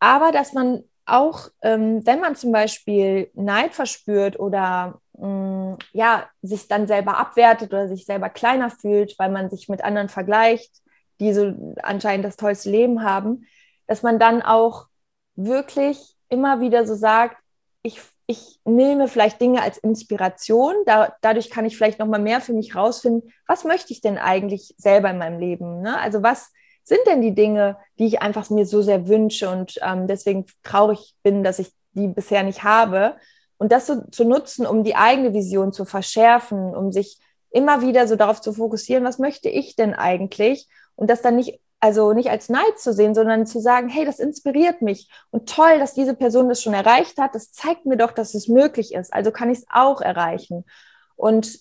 [0.00, 6.28] Aber dass man auch, ähm, wenn man zum Beispiel Neid verspürt oder mh, mm, ja,
[6.42, 10.72] sich dann selber abwertet oder sich selber kleiner fühlt, weil man sich mit anderen vergleicht,
[11.20, 13.46] die so anscheinend das tollste Leben haben,
[13.86, 14.86] dass man dann auch
[15.36, 17.36] wirklich immer wieder so sagt,
[17.82, 20.74] ich ich nehme vielleicht Dinge als Inspiration.
[20.84, 24.18] Da, dadurch kann ich vielleicht noch mal mehr für mich rausfinden, was möchte ich denn
[24.18, 25.80] eigentlich selber in meinem Leben?
[25.80, 25.98] Ne?
[25.98, 30.06] Also was sind denn die Dinge, die ich einfach mir so sehr wünsche und ähm,
[30.06, 33.16] deswegen traurig bin, dass ich die bisher nicht habe?
[33.58, 37.18] Und das so zu nutzen, um die eigene Vision zu verschärfen, um sich
[37.50, 40.68] immer wieder so darauf zu fokussieren, was möchte ich denn eigentlich?
[40.94, 44.18] Und das dann nicht also nicht als Neid zu sehen, sondern zu sagen, hey, das
[44.18, 47.34] inspiriert mich und toll, dass diese Person das schon erreicht hat.
[47.34, 49.12] Das zeigt mir doch, dass es möglich ist.
[49.12, 50.64] Also kann ich es auch erreichen.
[51.16, 51.60] Und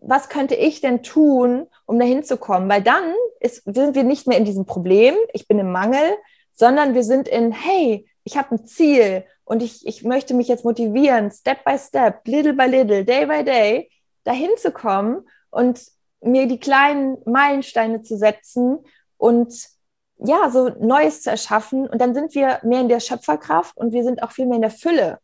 [0.00, 2.68] was könnte ich denn tun, um dahin zu kommen?
[2.68, 6.16] Weil dann ist, sind wir nicht mehr in diesem Problem, ich bin im Mangel,
[6.52, 10.64] sondern wir sind in, hey, ich habe ein Ziel und ich, ich möchte mich jetzt
[10.64, 13.90] motivieren, Step by Step, little by little, day by day,
[14.24, 15.80] dahin zu kommen und
[16.20, 18.78] mir die kleinen Meilensteine zu setzen
[19.20, 19.54] und
[20.16, 21.86] ja, so Neues zu erschaffen.
[21.86, 24.62] Und dann sind wir mehr in der Schöpferkraft und wir sind auch viel mehr in
[24.62, 25.18] der Fülle.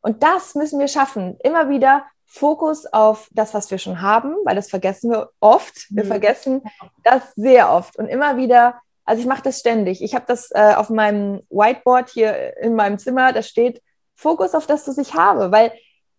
[0.00, 1.38] Und das müssen wir schaffen.
[1.42, 5.86] Immer wieder Fokus auf das, was wir schon haben, weil das vergessen wir oft.
[5.90, 6.08] Wir mhm.
[6.08, 6.62] vergessen
[7.04, 7.96] das sehr oft.
[7.96, 10.02] Und immer wieder, also ich mache das ständig.
[10.02, 13.82] Ich habe das äh, auf meinem Whiteboard hier in meinem Zimmer, da steht
[14.14, 15.52] Fokus auf das, was ich habe.
[15.52, 15.72] Weil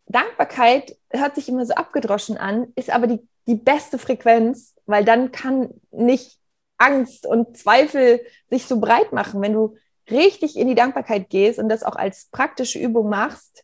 [0.07, 5.31] Dankbarkeit hört sich immer so abgedroschen an, ist aber die, die beste Frequenz, weil dann
[5.31, 6.38] kann nicht
[6.79, 9.41] Angst und Zweifel sich so breit machen.
[9.41, 9.75] Wenn du
[10.09, 13.63] richtig in die Dankbarkeit gehst und das auch als praktische Übung machst,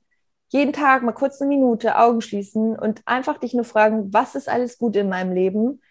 [0.49, 4.47] jeden Tag mal kurz eine Minute Augen schließen und einfach dich nur fragen, was ist
[4.47, 5.81] alles gut in meinem Leben?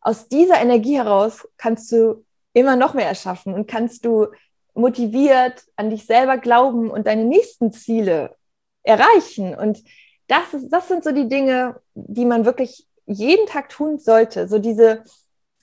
[0.00, 4.28] Aus dieser Energie heraus kannst du immer noch mehr erschaffen und kannst du
[4.74, 8.36] motiviert an dich selber glauben und deine nächsten Ziele
[8.82, 9.54] erreichen.
[9.54, 9.82] Und
[10.28, 14.48] das, ist, das sind so die Dinge, die man wirklich jeden Tag tun sollte.
[14.48, 15.04] So diese,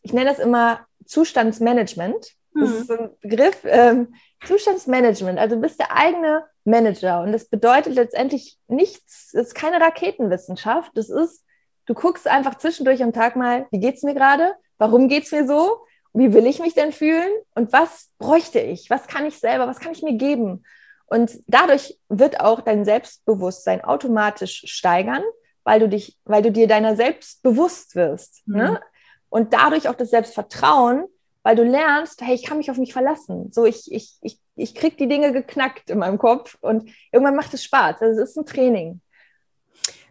[0.07, 2.33] ich nenne das immer Zustandsmanagement.
[2.53, 2.85] Das ist mhm.
[2.85, 3.57] so ein Begriff.
[3.65, 4.15] Ähm,
[4.45, 7.21] Zustandsmanagement, also du bist der eigene Manager.
[7.21, 10.91] Und das bedeutet letztendlich nichts, das ist keine Raketenwissenschaft.
[10.95, 11.43] Das ist,
[11.87, 14.53] du guckst einfach zwischendurch am Tag mal, wie geht's mir gerade?
[14.77, 15.81] Warum geht's mir so?
[16.13, 17.31] Wie will ich mich denn fühlen?
[17.53, 18.89] Und was bräuchte ich?
[18.89, 19.67] Was kann ich selber?
[19.67, 20.63] Was kann ich mir geben?
[21.07, 25.23] Und dadurch wird auch dein Selbstbewusstsein automatisch steigern,
[25.65, 28.47] weil du dich, weil du dir deiner selbst bewusst wirst.
[28.47, 28.55] Ne?
[28.55, 28.73] Mhm.
[28.73, 28.81] Ne?
[29.29, 31.05] Und dadurch auch das Selbstvertrauen,
[31.43, 33.51] weil du lernst, hey, ich kann mich auf mich verlassen.
[33.51, 37.53] So, ich, ich, ich, ich krieg die Dinge geknackt in meinem Kopf und irgendwann macht
[37.53, 38.01] es Spaß.
[38.01, 39.01] Also es ist ein Training.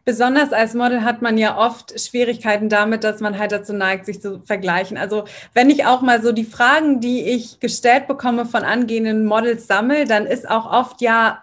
[0.06, 4.22] Besonders als Model hat man ja oft Schwierigkeiten damit, dass man halt dazu neigt, sich
[4.22, 4.96] zu vergleichen.
[4.96, 9.66] Also wenn ich auch mal so die Fragen, die ich gestellt bekomme von angehenden Models
[9.66, 11.42] sammle, dann ist auch oft ja,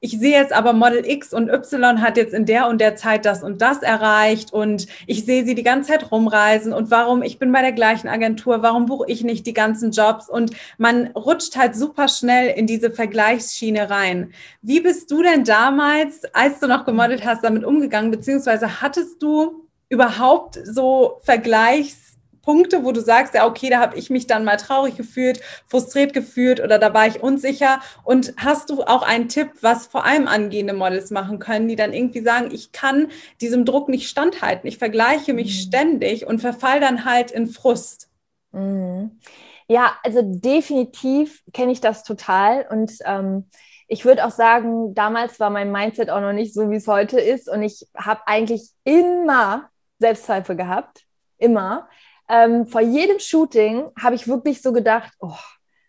[0.00, 3.26] ich sehe jetzt aber Model X und Y hat jetzt in der und der Zeit
[3.26, 7.38] das und das erreicht und ich sehe sie die ganze Zeit rumreisen und warum, ich
[7.38, 11.56] bin bei der gleichen Agentur, warum buche ich nicht die ganzen Jobs und man rutscht
[11.56, 14.32] halt super schnell in diese Vergleichsschiene rein.
[14.62, 19.68] Wie bist du denn damals, als du noch gemodelt hast, damit umgegangen, beziehungsweise hattest du
[19.90, 22.09] überhaupt so Vergleichs
[22.50, 26.12] Punkte, wo du sagst, ja, okay, da habe ich mich dann mal traurig gefühlt, frustriert
[26.12, 27.78] gefühlt oder da war ich unsicher?
[28.02, 31.92] Und hast du auch einen Tipp, was vor allem angehende Models machen können, die dann
[31.92, 33.06] irgendwie sagen, ich kann
[33.40, 35.68] diesem Druck nicht standhalten, ich vergleiche mich mhm.
[35.68, 38.08] ständig und verfall dann halt in Frust?
[38.50, 39.20] Mhm.
[39.68, 43.44] Ja, also definitiv kenne ich das total und ähm,
[43.86, 47.20] ich würde auch sagen, damals war mein Mindset auch noch nicht so, wie es heute
[47.20, 51.04] ist und ich habe eigentlich immer Selbstzweifel gehabt,
[51.38, 51.88] immer
[52.30, 55.34] ähm, vor jedem Shooting habe ich wirklich so gedacht, oh,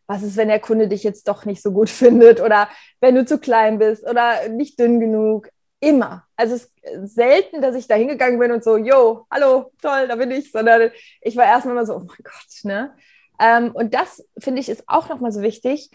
[0.07, 2.67] was ist, wenn der Kunde dich jetzt doch nicht so gut findet oder
[2.99, 5.49] wenn du zu klein bist oder nicht dünn genug.
[5.83, 6.27] Immer.
[6.35, 10.15] Also es ist selten, dass ich da hingegangen bin und so, yo, hallo, toll, da
[10.15, 12.93] bin ich, sondern ich war erstmal immer so, oh mein Gott, ne?
[13.39, 15.89] Ähm, und das, finde ich, ist auch nochmal so wichtig,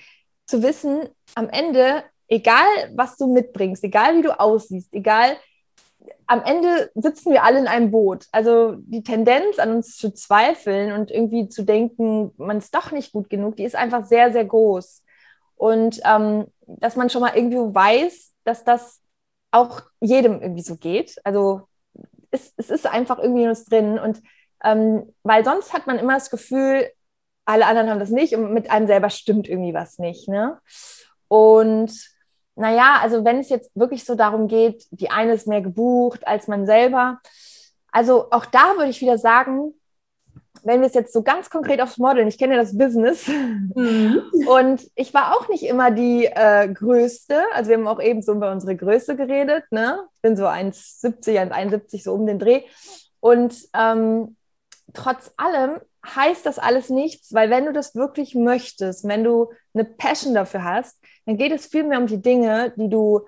[0.46, 5.36] zu wissen, am Ende, egal was du mitbringst, egal wie du aussiehst, egal
[6.26, 8.26] am Ende sitzen wir alle in einem Boot.
[8.32, 13.12] Also die Tendenz an uns zu zweifeln und irgendwie zu denken, man ist doch nicht
[13.12, 15.04] gut genug, die ist einfach sehr, sehr groß.
[15.56, 19.00] Und ähm, dass man schon mal irgendwie weiß, dass das
[19.50, 21.16] auch jedem irgendwie so geht.
[21.24, 21.68] Also
[22.30, 23.98] es, es ist einfach irgendwie in uns drin.
[23.98, 24.22] Und
[24.64, 26.90] ähm, weil sonst hat man immer das Gefühl,
[27.44, 30.28] alle anderen haben das nicht und mit einem selber stimmt irgendwie was nicht.
[30.28, 30.58] Ne?
[31.28, 31.92] Und
[32.56, 36.48] naja, also wenn es jetzt wirklich so darum geht, die eine ist mehr gebucht als
[36.48, 37.20] man selber.
[37.92, 39.74] Also auch da würde ich wieder sagen,
[40.62, 44.22] wenn wir es jetzt so ganz konkret aufs Modeln, ich kenne ja das Business mhm.
[44.48, 47.40] und ich war auch nicht immer die äh, Größte.
[47.54, 49.64] Also wir haben auch eben so über unsere Größe geredet.
[49.70, 50.00] Ne?
[50.16, 52.62] Ich bin so 1,70, 1,71 so um den Dreh.
[53.20, 54.36] Und ähm,
[54.92, 55.80] trotz allem
[56.14, 60.64] heißt das alles nichts, weil wenn du das wirklich möchtest, wenn du eine Passion dafür
[60.64, 63.26] hast, dann geht es vielmehr um die Dinge, die du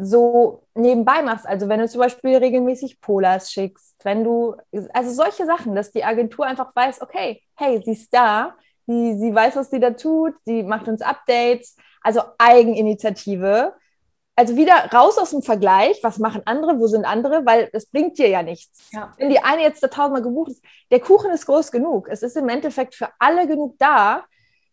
[0.00, 1.46] so nebenbei machst.
[1.46, 4.56] Also wenn du zum Beispiel regelmäßig Polars schickst, wenn du,
[4.92, 8.54] also solche Sachen, dass die Agentur einfach weiß, okay, hey, sie ist da,
[8.86, 13.74] sie, sie weiß, was sie da tut, sie macht uns Updates, also Eigeninitiative.
[14.36, 18.18] Also wieder raus aus dem Vergleich, was machen andere, wo sind andere, weil das bringt
[18.18, 18.90] dir ja nichts.
[18.90, 19.12] Ja.
[19.16, 22.08] Wenn die eine jetzt da tausendmal gebucht ist, der Kuchen ist groß genug.
[22.08, 24.24] Es ist im Endeffekt für alle genug da,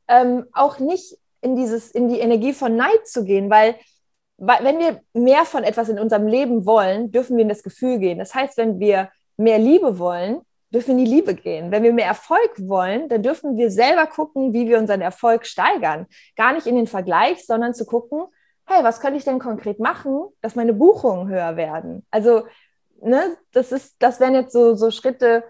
[0.07, 3.75] ähm, auch nicht in dieses, in die Energie von Neid zu gehen, weil
[4.37, 8.17] wenn wir mehr von etwas in unserem Leben wollen, dürfen wir in das Gefühl gehen.
[8.17, 10.41] Das heißt, wenn wir mehr Liebe wollen,
[10.73, 11.69] dürfen wir in die Liebe gehen.
[11.69, 16.07] Wenn wir mehr Erfolg wollen, dann dürfen wir selber gucken, wie wir unseren Erfolg steigern.
[16.35, 18.23] Gar nicht in den Vergleich, sondern zu gucken,
[18.71, 22.05] hey, was könnte ich denn konkret machen, dass meine Buchungen höher werden?
[22.11, 22.45] Also,
[23.01, 25.43] ne, das ist, das wären jetzt so, so Schritte,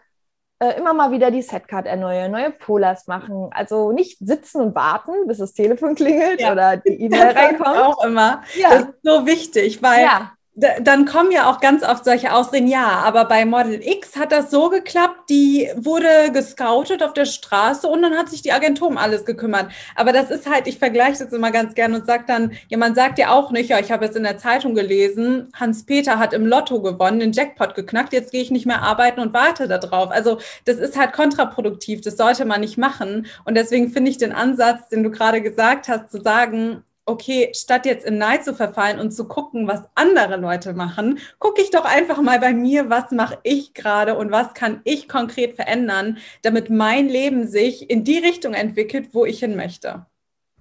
[0.59, 3.49] äh, immer mal wieder die Setcard erneuern, neue Polars machen.
[3.51, 6.51] Also nicht sitzen und warten, bis das Telefon klingelt ja.
[6.51, 7.77] oder die E-Mail reinkommt.
[7.77, 8.43] Auch immer.
[8.55, 8.69] Ja.
[8.69, 12.85] Das ist so wichtig, weil ja dann kommen ja auch ganz oft solche Ausreden, ja,
[12.85, 18.01] aber bei Model X hat das so geklappt, die wurde gescoutet auf der Straße und
[18.01, 19.71] dann hat sich die Agentur um alles gekümmert.
[19.95, 22.95] Aber das ist halt, ich vergleiche das immer ganz gern und sage dann, ja, man
[22.95, 26.45] sagt ja auch nicht, ja, ich habe jetzt in der Zeitung gelesen, Hans-Peter hat im
[26.45, 30.11] Lotto gewonnen, den Jackpot geknackt, jetzt gehe ich nicht mehr arbeiten und warte darauf.
[30.11, 33.25] Also das ist halt kontraproduktiv, das sollte man nicht machen.
[33.45, 37.85] Und deswegen finde ich den Ansatz, den du gerade gesagt hast, zu sagen, okay, statt
[37.85, 41.85] jetzt in Neid zu verfallen und zu gucken, was andere Leute machen, gucke ich doch
[41.85, 46.69] einfach mal bei mir, was mache ich gerade und was kann ich konkret verändern, damit
[46.69, 50.05] mein Leben sich in die Richtung entwickelt, wo ich hin möchte.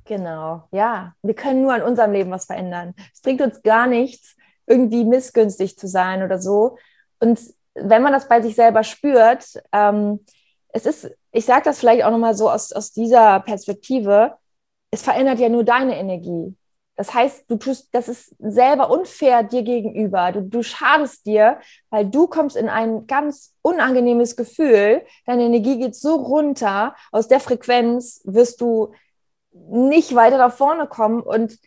[0.04, 1.14] Genau, ja.
[1.22, 2.94] Wir können nur an unserem Leben was verändern.
[3.14, 4.34] Es bringt uns gar nichts,
[4.66, 6.78] irgendwie missgünstig zu sein oder so.
[7.20, 7.38] Und
[7.74, 10.24] wenn man das bei sich selber spürt, ähm,
[10.72, 14.34] es ist, ich sage das vielleicht auch nochmal so aus, aus dieser Perspektive,
[14.90, 16.56] es verändert ja nur deine Energie.
[16.96, 20.32] Das heißt, du tust, das ist selber unfair dir gegenüber.
[20.32, 25.02] Du, du schadest dir, weil du kommst in ein ganz unangenehmes Gefühl.
[25.24, 26.94] Deine Energie geht so runter.
[27.10, 28.92] Aus der Frequenz wirst du
[29.52, 31.58] nicht weiter nach vorne kommen und,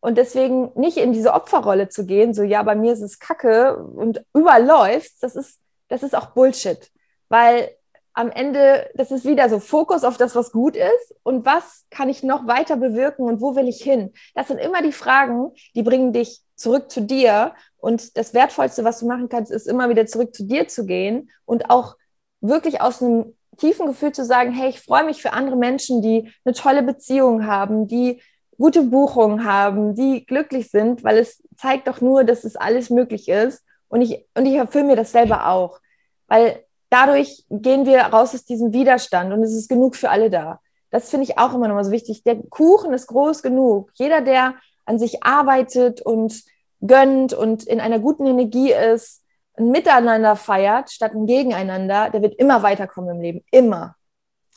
[0.00, 2.32] und deswegen nicht in diese Opferrolle zu gehen.
[2.32, 5.22] So, ja, bei mir ist es Kacke und überall läuft.
[5.22, 6.90] Das ist, das ist auch Bullshit.
[7.28, 7.70] Weil
[8.18, 12.08] am Ende, das ist wieder so Fokus auf das, was gut ist und was kann
[12.08, 14.12] ich noch weiter bewirken und wo will ich hin?
[14.34, 18.98] Das sind immer die Fragen, die bringen dich zurück zu dir und das Wertvollste, was
[18.98, 21.94] du machen kannst, ist immer wieder zurück zu dir zu gehen und auch
[22.40, 26.32] wirklich aus einem tiefen Gefühl zu sagen, hey, ich freue mich für andere Menschen, die
[26.44, 28.20] eine tolle Beziehung haben, die
[28.56, 33.28] gute Buchungen haben, die glücklich sind, weil es zeigt doch nur, dass es alles möglich
[33.28, 35.78] ist und ich, und ich erfülle mir das selber auch,
[36.26, 40.60] weil dadurch gehen wir raus aus diesem Widerstand und es ist genug für alle da.
[40.90, 42.22] Das finde ich auch immer noch mal so wichtig.
[42.22, 43.90] Der Kuchen ist groß genug.
[43.94, 44.54] Jeder, der
[44.86, 46.42] an sich arbeitet und
[46.80, 49.22] gönnt und in einer guten Energie ist,
[49.54, 53.44] ein Miteinander feiert statt ein Gegeneinander, der wird immer weiterkommen im Leben.
[53.50, 53.96] Immer.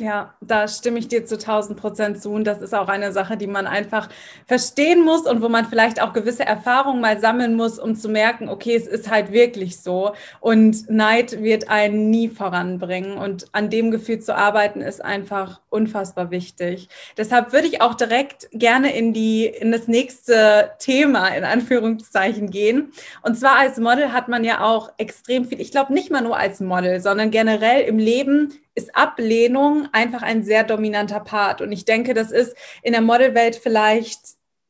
[0.02, 2.32] Ja, da stimme ich dir zu 1000 Prozent zu.
[2.32, 4.10] Und das ist auch eine Sache, die man einfach
[4.48, 8.50] verstehen muss und wo man vielleicht auch gewisse Erfahrungen mal sammeln muss, um zu merken,
[8.50, 10.14] okay, es ist halt wirklich so.
[10.40, 13.20] Und Neid wird einen nie voranbringen.
[13.20, 16.90] Und an dem Gefühl zu arbeiten, ist einfach unfassbar wichtig.
[17.16, 22.92] Deshalb würde ich auch direkt gerne in die, in das nächste Thema in Anführungszeichen gehen.
[23.22, 26.38] Und zwar als Model hat man ja auch extrem viel, ich glaube nicht mal nur
[26.38, 31.62] als Model, sondern generell im Leben ist Ablehnung einfach ein sehr dominanter Part.
[31.62, 34.20] Und ich denke, das ist in der Modelwelt vielleicht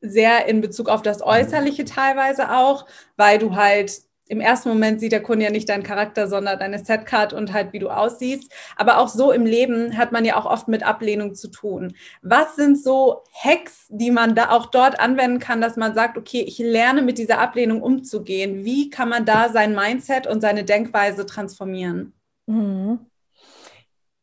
[0.00, 2.86] sehr in Bezug auf das Äußerliche teilweise auch,
[3.16, 6.82] weil du halt im ersten Moment sieht der Kunde ja nicht deinen Charakter, sondern deine
[6.82, 8.50] Setcard und halt, wie du aussiehst.
[8.76, 11.94] Aber auch so im Leben hat man ja auch oft mit Ablehnung zu tun.
[12.22, 16.40] Was sind so Hacks, die man da auch dort anwenden kann, dass man sagt, okay,
[16.40, 18.64] ich lerne mit dieser Ablehnung umzugehen?
[18.64, 22.14] Wie kann man da sein Mindset und seine Denkweise transformieren?
[22.46, 23.11] Mhm.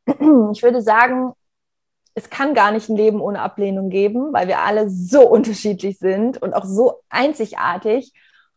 [0.53, 1.33] ich würde sagen,
[2.15, 6.41] es kann gar nicht ein Leben ohne Ablehnung geben, weil wir alle so unterschiedlich sind
[6.41, 8.13] und auch so einzigartig.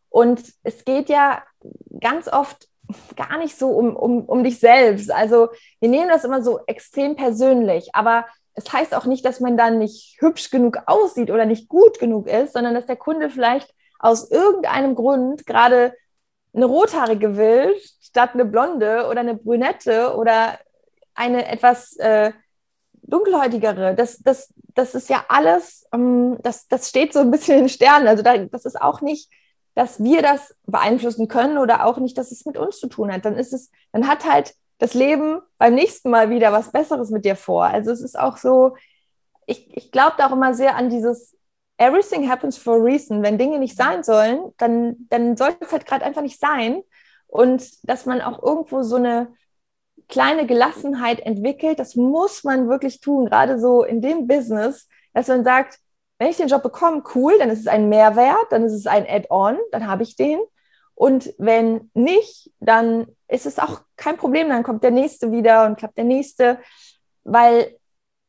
[0.09, 1.43] Und es geht ja
[2.01, 2.69] ganz oft
[3.17, 5.11] gar nicht so um, um, um dich selbst.
[5.11, 5.49] Also
[5.81, 9.79] wir nehmen das immer so extrem persönlich, aber es heißt auch nicht, dass man dann
[9.79, 14.31] nicht hübsch genug aussieht oder nicht gut genug ist, sondern dass der Kunde vielleicht aus
[14.31, 15.95] irgendeinem Grund gerade
[16.55, 20.59] eine rothaarige will statt eine blonde oder eine brünette oder
[21.15, 22.33] eine etwas äh,
[23.03, 23.95] dunkelhäutigere.
[23.95, 28.09] Das, das, das ist ja alles, ähm, das, das steht so ein bisschen in Sternen.
[28.09, 29.31] Also da, das ist auch nicht,
[29.75, 33.25] dass wir das beeinflussen können oder auch nicht, dass es mit uns zu tun hat.
[33.25, 37.25] Dann ist es, dann hat halt das Leben beim nächsten Mal wieder was Besseres mit
[37.25, 37.65] dir vor.
[37.65, 38.77] Also es ist auch so,
[39.47, 41.37] ich, ich glaube da auch immer sehr an dieses
[41.79, 43.23] everything happens for a reason.
[43.23, 46.83] Wenn Dinge nicht sein sollen, dann, dann sollte es halt gerade einfach nicht sein.
[47.27, 49.33] Und dass man auch irgendwo so eine
[50.13, 55.43] kleine Gelassenheit entwickelt, das muss man wirklich tun, gerade so in dem Business, dass man
[55.43, 55.79] sagt,
[56.19, 59.07] wenn ich den Job bekomme, cool, dann ist es ein Mehrwert, dann ist es ein
[59.09, 60.39] Add-on, dann habe ich den.
[60.95, 65.79] Und wenn nicht, dann ist es auch kein Problem, dann kommt der nächste wieder und
[65.79, 66.59] klappt der nächste,
[67.25, 67.75] weil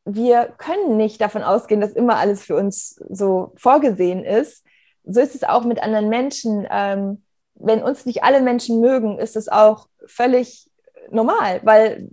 [0.06, 4.64] wir können nicht davon ausgehen, dass immer alles für uns so vorgesehen ist.
[5.04, 6.66] So ist es auch mit anderen Menschen.
[6.70, 10.70] Ähm, wenn uns nicht alle Menschen mögen, ist es auch völlig
[11.10, 12.08] normal, weil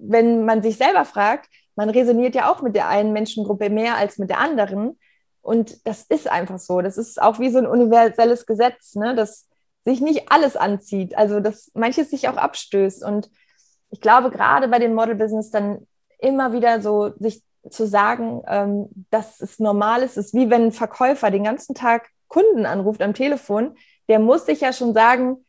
[0.00, 4.18] wenn man sich selber fragt, man resoniert ja auch mit der einen Menschengruppe mehr als
[4.18, 4.98] mit der anderen.
[5.42, 6.80] Und das ist einfach so.
[6.80, 9.14] Das ist auch wie so ein universelles Gesetz, ne?
[9.14, 9.48] dass
[9.84, 11.16] sich nicht alles anzieht.
[11.16, 13.02] Also, dass manches sich auch abstößt.
[13.04, 13.30] Und
[13.90, 15.86] ich glaube, gerade bei dem Model-Business dann
[16.18, 20.72] immer wieder so sich zu sagen, ähm, dass es normal ist, ist wie wenn ein
[20.72, 23.76] Verkäufer den ganzen Tag Kunden anruft am Telefon,
[24.08, 25.44] der muss sich ja schon sagen,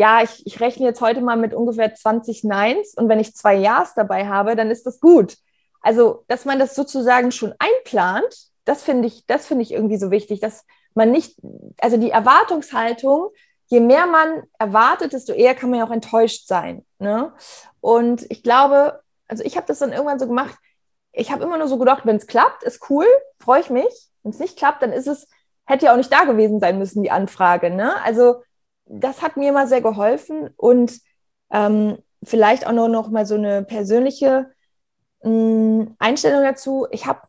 [0.00, 3.54] ja, ich, ich rechne jetzt heute mal mit ungefähr 20 Neins und wenn ich zwei
[3.54, 5.36] Ja's dabei habe, dann ist das gut.
[5.82, 8.34] Also, dass man das sozusagen schon einplant,
[8.64, 11.36] das finde ich, das ich irgendwie so wichtig, dass man nicht,
[11.82, 13.28] also die Erwartungshaltung,
[13.66, 16.86] je mehr man erwartet, desto eher kann man ja auch enttäuscht sein.
[16.98, 17.34] Ne?
[17.82, 20.56] Und ich glaube, also ich habe das dann irgendwann so gemacht,
[21.12, 23.04] ich habe immer nur so gedacht, wenn es klappt, ist cool,
[23.38, 24.08] freue ich mich.
[24.22, 25.28] Wenn es nicht klappt, dann ist es,
[25.66, 27.68] hätte ja auch nicht da gewesen sein müssen, die Anfrage.
[27.68, 28.02] Ne?
[28.02, 28.36] Also
[28.90, 31.00] das hat mir immer sehr geholfen und
[31.50, 34.50] ähm, vielleicht auch nur noch mal so eine persönliche
[35.22, 36.86] mh, mm, Einstellung dazu.
[36.90, 37.20] Ich habe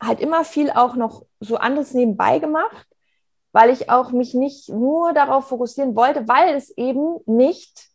[0.00, 2.86] halt immer viel auch noch so anderes nebenbei gemacht,
[3.52, 7.88] weil ich auch mich nicht nur darauf fokussieren wollte, weil es eben nicht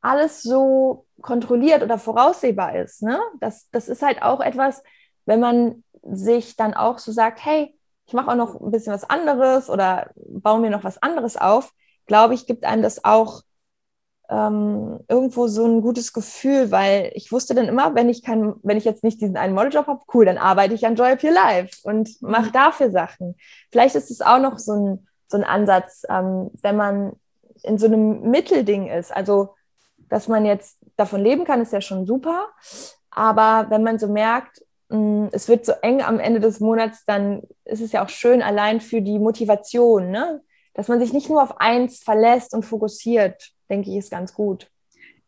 [0.00, 3.02] alles so kontrolliert oder voraussehbar ist.
[3.02, 3.20] Ne?
[3.40, 4.82] Das, das ist halt auch etwas,
[5.26, 9.08] wenn man sich dann auch so sagt, hey, ich mache auch noch ein bisschen was
[9.10, 11.72] anderes oder baue mir noch was anderes auf,
[12.10, 13.42] glaube ich, gibt einem das auch
[14.28, 18.76] ähm, irgendwo so ein gutes Gefühl, weil ich wusste dann immer, wenn ich kann, wenn
[18.76, 21.30] ich jetzt nicht diesen einen Modeljob habe, cool, dann arbeite ich an Joy Up Your
[21.30, 22.52] Life und mache mhm.
[22.52, 23.36] dafür Sachen.
[23.70, 27.12] Vielleicht ist es auch noch so ein, so ein Ansatz, ähm, wenn man
[27.62, 29.14] in so einem Mittelding ist.
[29.14, 29.54] Also,
[30.08, 32.48] dass man jetzt davon leben kann, ist ja schon super.
[33.12, 37.04] Aber wenn man so merkt, mh, mm, es wird so eng am Ende des Monats,
[37.04, 40.42] dann ist es ja auch schön allein für die Motivation, ne?
[40.74, 44.70] Dass man sich nicht nur auf eins verlässt und fokussiert, denke ich, ist ganz gut.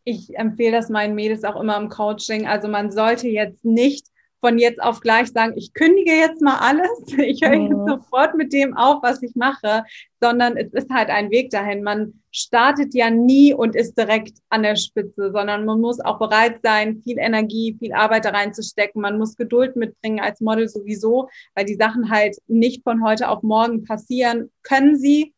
[0.03, 2.47] Ich empfehle das meinen Mädels auch immer im Coaching.
[2.47, 4.07] Also man sollte jetzt nicht
[4.43, 7.87] von jetzt auf gleich sagen, ich kündige jetzt mal alles, ich höre jetzt mhm.
[7.87, 9.85] sofort mit dem auf, was ich mache,
[10.19, 11.81] sondern es ist halt ein Weg dahin.
[11.81, 16.59] Man startet ja nie und ist direkt an der Spitze, sondern man muss auch bereit
[16.61, 19.01] sein, viel Energie, viel Arbeit da reinzustecken.
[19.01, 23.43] Man muss Geduld mitbringen als Model sowieso, weil die Sachen halt nicht von heute auf
[23.43, 24.51] morgen passieren.
[24.63, 25.32] Können sie,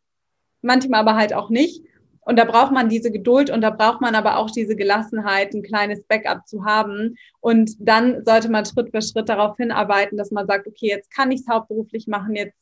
[0.65, 1.83] manchmal aber halt auch nicht.
[2.21, 5.61] Und da braucht man diese Geduld und da braucht man aber auch diese Gelassenheit, ein
[5.61, 7.15] kleines Backup zu haben.
[7.39, 11.31] Und dann sollte man Schritt für Schritt darauf hinarbeiten, dass man sagt, okay, jetzt kann
[11.31, 12.55] ich es hauptberuflich machen, jetzt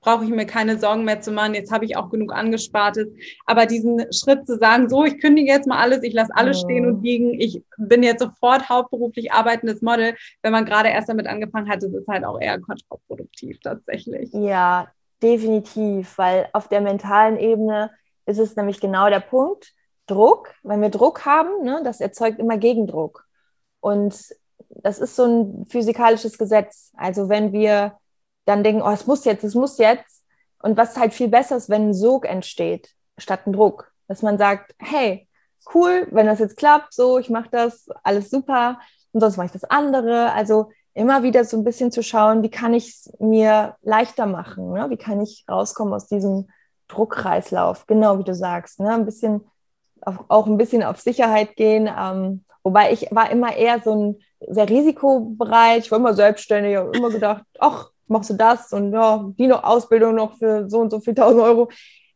[0.00, 3.08] brauche ich mir keine Sorgen mehr zu machen, jetzt habe ich auch genug angespartes.
[3.44, 6.86] Aber diesen Schritt zu sagen, so, ich kündige jetzt mal alles, ich lasse alles stehen
[6.86, 11.68] und liegen, ich bin jetzt sofort hauptberuflich arbeitendes Model, wenn man gerade erst damit angefangen
[11.68, 14.30] hat, das ist halt auch eher kontraproduktiv tatsächlich.
[14.32, 14.88] Ja,
[15.22, 17.90] definitiv, weil auf der mentalen Ebene
[18.26, 19.72] ist es nämlich genau der Punkt,
[20.06, 23.24] Druck, wenn wir Druck haben, ne, das erzeugt immer Gegendruck.
[23.80, 24.34] Und
[24.68, 26.92] das ist so ein physikalisches Gesetz.
[26.96, 27.98] Also wenn wir
[28.44, 30.24] dann denken, oh, es muss jetzt, es muss jetzt.
[30.62, 33.92] Und was halt viel besser ist, wenn ein Sog entsteht, statt ein Druck.
[34.08, 35.28] Dass man sagt, hey,
[35.74, 38.78] cool, wenn das jetzt klappt, so, ich mache das, alles super,
[39.12, 40.32] und sonst mache ich das andere.
[40.32, 44.72] Also immer wieder so ein bisschen zu schauen, wie kann ich es mir leichter machen,
[44.72, 44.86] ne?
[44.88, 46.48] wie kann ich rauskommen aus diesem
[46.88, 48.90] Druckkreislauf, genau wie du sagst, ne?
[48.92, 49.42] ein bisschen
[50.00, 51.86] auf, auch ein bisschen auf Sicherheit gehen.
[51.86, 56.96] Ähm, wobei ich war immer eher so ein sehr risikobereit, ich war immer selbstständig, habe
[56.96, 60.90] immer gedacht, ach, machst du das und ja, die noch Ausbildung noch für so und
[60.90, 61.68] so viel tausend Euro.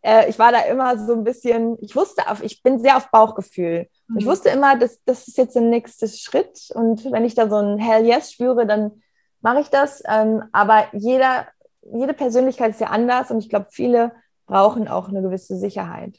[0.03, 3.11] Äh, ich war da immer so ein bisschen, ich wusste, auf, ich bin sehr auf
[3.11, 3.89] Bauchgefühl.
[4.09, 4.19] Mhm.
[4.19, 7.57] Ich wusste immer, das, das ist jetzt der nächste Schritt und wenn ich da so
[7.57, 9.03] ein Hell Yes spüre, dann
[9.41, 10.03] mache ich das.
[10.07, 11.47] Ähm, aber jeder,
[11.83, 14.13] jede Persönlichkeit ist ja anders und ich glaube, viele
[14.47, 16.19] brauchen auch eine gewisse Sicherheit.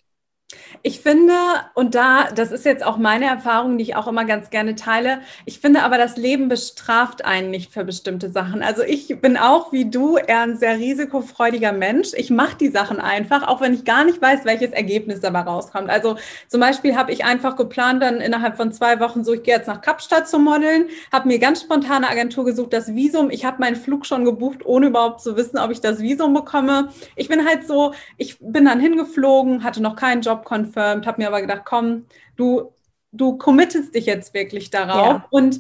[0.83, 1.33] Ich finde,
[1.73, 5.21] und da, das ist jetzt auch meine Erfahrung, die ich auch immer ganz gerne teile,
[5.45, 8.63] ich finde aber, das Leben bestraft einen nicht für bestimmte Sachen.
[8.63, 12.09] Also ich bin auch wie du eher ein sehr risikofreudiger Mensch.
[12.15, 15.89] Ich mache die Sachen einfach, auch wenn ich gar nicht weiß, welches Ergebnis dabei rauskommt.
[15.89, 19.55] Also zum Beispiel habe ich einfach geplant, dann innerhalb von zwei Wochen so, ich gehe
[19.55, 23.29] jetzt nach Kapstadt zu modeln, habe mir ganz spontane Agentur gesucht, das Visum.
[23.29, 26.89] Ich habe meinen Flug schon gebucht, ohne überhaupt zu wissen, ob ich das Visum bekomme.
[27.15, 31.27] Ich bin halt so, ich bin dann hingeflogen, hatte noch keinen Job confirmed, habe mir
[31.27, 32.73] aber gedacht, komm, du,
[33.11, 35.07] du committest dich jetzt wirklich darauf.
[35.07, 35.27] Ja.
[35.29, 35.59] Und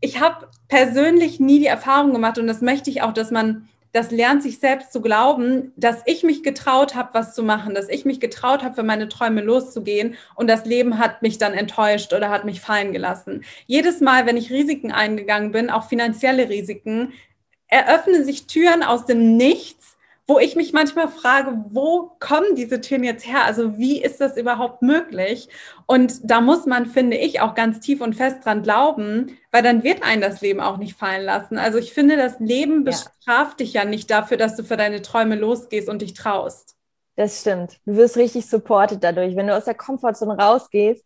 [0.00, 4.10] ich habe persönlich nie die Erfahrung gemacht und das möchte ich auch, dass man das
[4.10, 8.06] lernt, sich selbst zu glauben, dass ich mich getraut habe, was zu machen, dass ich
[8.06, 12.30] mich getraut habe, für meine Träume loszugehen und das Leben hat mich dann enttäuscht oder
[12.30, 13.44] hat mich fallen gelassen.
[13.66, 17.12] Jedes Mal, wenn ich Risiken eingegangen bin, auch finanzielle Risiken,
[17.68, 19.81] eröffnen sich Türen aus dem Nichts,
[20.32, 23.44] wo ich mich manchmal frage, wo kommen diese Türen jetzt her?
[23.44, 25.50] Also wie ist das überhaupt möglich?
[25.84, 29.84] Und da muss man, finde ich, auch ganz tief und fest dran glauben, weil dann
[29.84, 31.58] wird einen das Leben auch nicht fallen lassen.
[31.58, 33.64] Also ich finde, das Leben bestraft ja.
[33.66, 36.76] dich ja nicht dafür, dass du für deine Träume losgehst und dich traust.
[37.16, 37.78] Das stimmt.
[37.84, 39.36] Du wirst richtig supported dadurch.
[39.36, 41.04] Wenn du aus der Komfortzone rausgehst,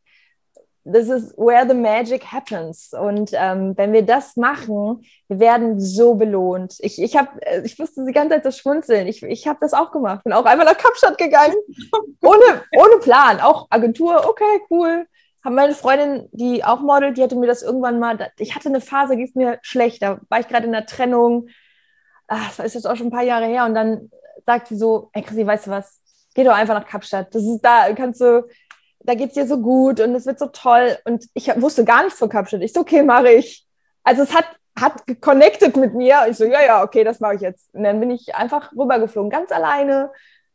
[0.87, 2.93] this is where the magic happens.
[2.93, 6.77] Und ähm, wenn wir das machen, wir werden so belohnt.
[6.81, 9.07] Ich, ich, hab, äh, ich musste die ganze Zeit so schmunzeln.
[9.09, 10.23] Ich, ich habe das auch gemacht.
[10.25, 11.57] Bin auch einmal nach Kapstadt gegangen,
[12.23, 13.41] ohne, ohne Plan.
[13.41, 15.07] Auch Agentur, okay, cool.
[15.45, 18.81] Haben meine Freundin, die auch modelt, die hatte mir das irgendwann mal, ich hatte eine
[18.81, 20.03] Phase, ging es mir schlecht.
[20.03, 21.49] Da war ich gerade in der Trennung.
[22.29, 23.65] Ach, das ist jetzt auch schon ein paar Jahre her.
[23.65, 24.11] Und dann
[24.45, 26.01] sagt sie so, ey Chrissy, weißt du was?
[26.35, 27.35] Geh doch einfach nach Kapstadt.
[27.35, 28.47] Das ist da, kannst du
[29.07, 30.99] da geht es dir so gut und es wird so toll.
[31.05, 32.63] Und ich wusste gar nichts von Kapstadt.
[32.63, 33.67] Ich so, okay, mache ich.
[34.03, 34.47] Also es hat,
[34.79, 36.27] hat connected mit mir.
[36.29, 37.73] Ich so, ja, ja, okay, das mache ich jetzt.
[37.75, 40.11] Und dann bin ich einfach rübergeflogen, ganz alleine.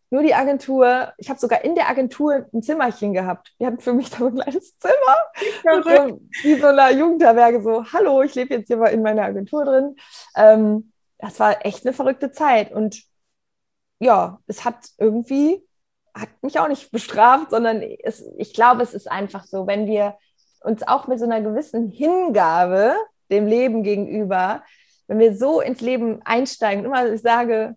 [0.10, 1.14] Nur die Agentur.
[1.18, 3.54] Ich habe sogar in der Agentur ein Zimmerchen gehabt.
[3.60, 5.84] Die hatten für mich da so ein kleines Zimmer.
[5.84, 7.62] So, wie so eine Jugendherberge.
[7.64, 9.96] So, hallo, ich lebe jetzt hier mal in meiner Agentur drin.
[10.36, 12.74] Ähm, das war echt eine verrückte Zeit.
[12.74, 13.04] Und
[14.00, 15.64] ja, es hat irgendwie
[16.14, 20.16] hat mich auch nicht bestraft, sondern es, ich glaube, es ist einfach so, wenn wir
[20.62, 22.96] uns auch mit so einer gewissen Hingabe
[23.30, 24.64] dem Leben gegenüber,
[25.08, 27.76] wenn wir so ins Leben einsteigen, immer ich sage,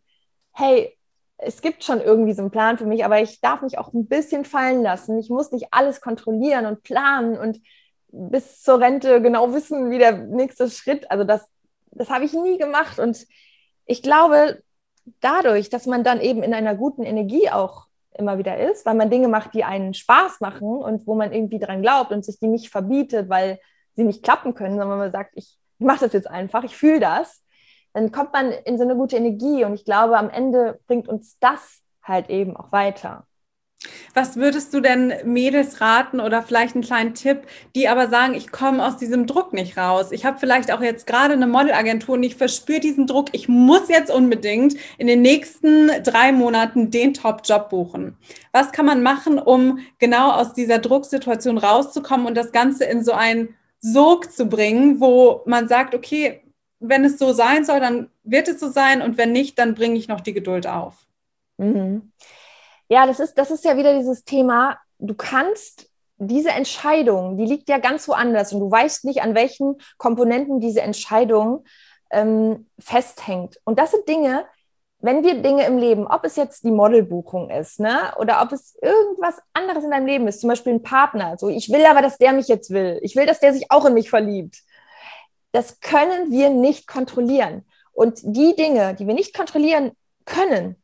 [0.52, 0.96] hey,
[1.36, 4.06] es gibt schon irgendwie so einen Plan für mich, aber ich darf mich auch ein
[4.06, 5.18] bisschen fallen lassen.
[5.18, 7.60] Ich muss nicht alles kontrollieren und planen und
[8.08, 11.10] bis zur Rente genau wissen, wie der nächste Schritt.
[11.10, 11.44] Also das,
[11.90, 12.98] das habe ich nie gemacht.
[12.98, 13.26] Und
[13.86, 14.62] ich glaube,
[15.20, 17.86] dadurch, dass man dann eben in einer guten Energie auch
[18.16, 21.58] immer wieder ist, weil man Dinge macht, die einen Spaß machen und wo man irgendwie
[21.58, 23.58] dran glaubt und sich die nicht verbietet, weil
[23.94, 27.00] sie nicht klappen können, sondern man sagt, ich, ich mache das jetzt einfach, ich fühle
[27.00, 27.42] das,
[27.92, 31.38] dann kommt man in so eine gute Energie und ich glaube, am Ende bringt uns
[31.38, 33.26] das halt eben auch weiter.
[34.14, 37.42] Was würdest du denn Mädels raten oder vielleicht einen kleinen Tipp,
[37.74, 40.12] die aber sagen, ich komme aus diesem Druck nicht raus.
[40.12, 43.28] Ich habe vielleicht auch jetzt gerade eine Modelagentur und ich verspüre diesen Druck.
[43.32, 48.16] Ich muss jetzt unbedingt in den nächsten drei Monaten den Top-Job buchen.
[48.52, 53.12] Was kann man machen, um genau aus dieser Drucksituation rauszukommen und das Ganze in so
[53.12, 56.42] einen Sog zu bringen, wo man sagt, okay,
[56.80, 59.98] wenn es so sein soll, dann wird es so sein und wenn nicht, dann bringe
[59.98, 61.06] ich noch die Geduld auf.
[61.58, 62.12] Mhm.
[62.94, 67.68] Ja, das ist, das ist ja wieder dieses Thema, du kannst diese Entscheidung, die liegt
[67.68, 71.64] ja ganz woanders und du weißt nicht, an welchen Komponenten diese Entscheidung
[72.12, 73.60] ähm, festhängt.
[73.64, 74.44] Und das sind Dinge,
[75.00, 78.78] wenn wir Dinge im Leben, ob es jetzt die Modelbuchung ist, ne, oder ob es
[78.80, 82.18] irgendwas anderes in deinem Leben ist, zum Beispiel ein Partner, so ich will aber, dass
[82.18, 84.62] der mich jetzt will, ich will, dass der sich auch in mich verliebt.
[85.50, 87.66] Das können wir nicht kontrollieren.
[87.92, 90.76] Und die Dinge, die wir nicht kontrollieren können,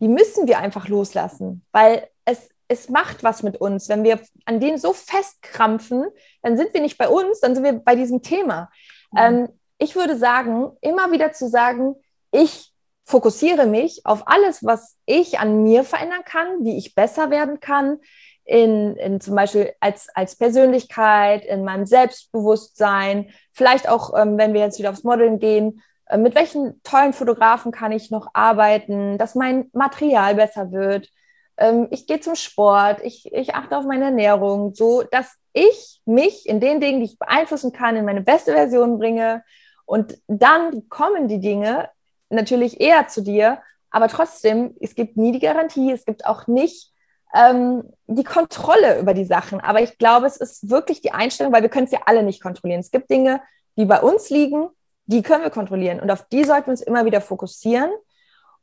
[0.00, 3.88] die müssen wir einfach loslassen, weil es, es macht was mit uns.
[3.88, 6.06] Wenn wir an denen so festkrampfen,
[6.42, 8.70] dann sind wir nicht bei uns, dann sind wir bei diesem Thema.
[9.12, 9.18] Mhm.
[9.18, 11.96] Ähm, ich würde sagen, immer wieder zu sagen,
[12.32, 12.72] ich
[13.04, 17.98] fokussiere mich auf alles, was ich an mir verändern kann, wie ich besser werden kann,
[18.44, 24.60] in, in zum Beispiel als, als Persönlichkeit, in meinem Selbstbewusstsein, vielleicht auch, ähm, wenn wir
[24.60, 25.82] jetzt wieder aufs Modeln gehen,
[26.16, 31.08] mit welchen tollen Fotografen kann ich noch arbeiten, dass mein Material besser wird.
[31.56, 36.48] Ähm, ich gehe zum Sport, ich, ich achte auf meine Ernährung, so dass ich mich
[36.48, 39.42] in den Dingen, die ich beeinflussen kann, in meine beste Version bringe.
[39.84, 41.88] Und dann kommen die Dinge
[42.28, 46.92] natürlich eher zu dir, aber trotzdem, es gibt nie die Garantie, es gibt auch nicht
[47.34, 49.60] ähm, die Kontrolle über die Sachen.
[49.60, 52.42] Aber ich glaube, es ist wirklich die Einstellung, weil wir können es ja alle nicht
[52.42, 52.80] kontrollieren.
[52.80, 53.40] Es gibt Dinge,
[53.76, 54.68] die bei uns liegen
[55.06, 57.90] die können wir kontrollieren und auf die sollten wir uns immer wieder fokussieren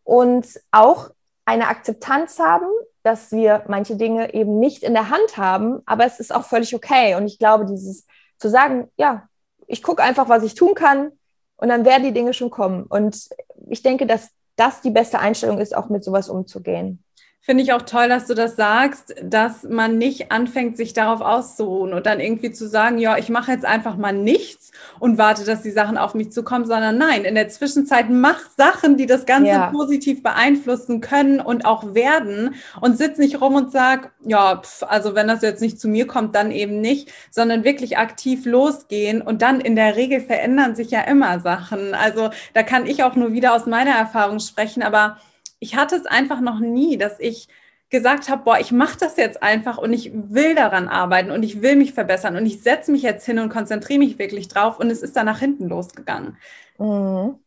[0.03, 1.09] und auch
[1.45, 2.67] eine Akzeptanz haben,
[3.03, 6.73] dass wir manche Dinge eben nicht in der Hand haben, aber es ist auch völlig
[6.73, 7.15] okay.
[7.15, 9.27] Und ich glaube, dieses zu sagen, ja,
[9.67, 11.11] ich gucke einfach, was ich tun kann
[11.57, 12.83] und dann werden die Dinge schon kommen.
[12.83, 13.29] Und
[13.69, 17.03] ich denke, dass das die beste Einstellung ist, auch mit sowas umzugehen.
[17.45, 21.93] Finde ich auch toll, dass du das sagst, dass man nicht anfängt, sich darauf auszuruhen
[21.93, 25.61] und dann irgendwie zu sagen, ja, ich mache jetzt einfach mal nichts und warte, dass
[25.61, 29.49] die Sachen auf mich zukommen, sondern nein, in der Zwischenzeit mach Sachen, die das Ganze
[29.49, 29.71] ja.
[29.71, 35.13] positiv beeinflussen können und auch werden und sitz nicht rum und sag, ja, pf, also
[35.13, 39.41] wenn das jetzt nicht zu mir kommt, dann eben nicht, sondern wirklich aktiv losgehen und
[39.41, 41.93] dann in der Regel verändern sich ja immer Sachen.
[41.93, 45.17] Also da kann ich auch nur wieder aus meiner Erfahrung sprechen, aber
[45.63, 47.47] ich hatte es einfach noch nie, dass ich
[47.89, 51.61] gesagt habe, boah, ich mache das jetzt einfach und ich will daran arbeiten und ich
[51.61, 54.91] will mich verbessern und ich setze mich jetzt hin und konzentriere mich wirklich drauf und
[54.91, 56.37] es ist dann nach hinten losgegangen.
[56.77, 57.39] Mhm.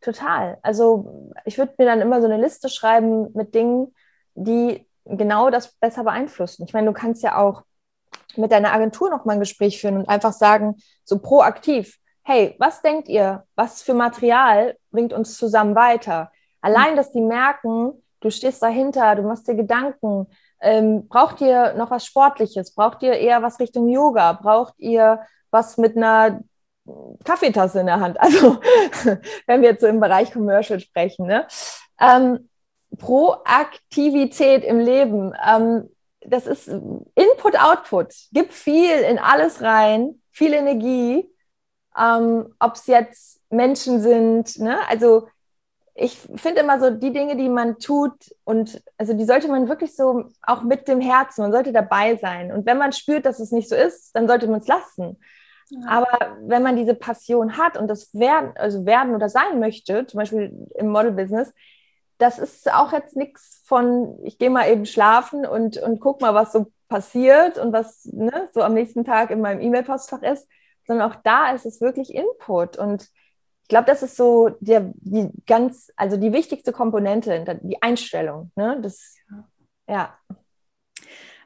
[0.00, 0.56] Total.
[0.62, 3.94] Also ich würde mir dann immer so eine Liste schreiben mit Dingen,
[4.34, 6.64] die genau das besser beeinflussen.
[6.66, 7.64] Ich meine, du kannst ja auch
[8.36, 12.80] mit deiner Agentur noch mal ein Gespräch führen und einfach sagen, so proaktiv, hey, was
[12.80, 16.32] denkt ihr, was für Material bringt uns zusammen weiter?
[16.60, 20.26] Allein, dass die merken, du stehst dahinter, du machst dir Gedanken,
[20.60, 22.74] ähm, braucht ihr noch was Sportliches?
[22.74, 24.34] Braucht ihr eher was Richtung Yoga?
[24.34, 26.40] Braucht ihr was mit einer
[27.24, 28.18] Kaffeetasse in der Hand?
[28.20, 28.58] Also,
[29.46, 31.46] wenn wir jetzt so im Bereich Commercial sprechen, ne?
[31.98, 32.48] Ähm,
[32.98, 35.32] Proaktivität im Leben.
[35.46, 35.88] Ähm,
[36.22, 38.14] das ist Input, Output.
[38.32, 41.30] Gib viel in alles rein, viel Energie.
[41.96, 44.86] Ähm, Ob es jetzt Menschen sind, ne?
[44.88, 45.28] Also
[46.00, 49.94] ich finde immer so die Dinge, die man tut und also die sollte man wirklich
[49.94, 52.50] so auch mit dem Herzen, man sollte dabei sein.
[52.52, 55.18] Und wenn man spürt, dass es nicht so ist, dann sollte man es lassen.
[55.68, 55.80] Ja.
[55.88, 60.18] Aber wenn man diese Passion hat und das werden, also werden oder sein möchte, zum
[60.18, 61.52] Beispiel im Model-Business,
[62.16, 66.34] das ist auch jetzt nichts von, ich gehe mal eben schlafen und, und guck mal,
[66.34, 70.48] was so passiert und was ne, so am nächsten Tag in meinem E-Mail-Postfach ist,
[70.86, 72.78] sondern auch da ist es wirklich Input.
[72.78, 73.06] Und
[73.70, 78.52] glaube, das ist so der, die ganz, also die wichtigste Komponente, die Einstellung.
[78.54, 78.78] Ne?
[78.82, 79.16] Das,
[79.88, 80.18] ja.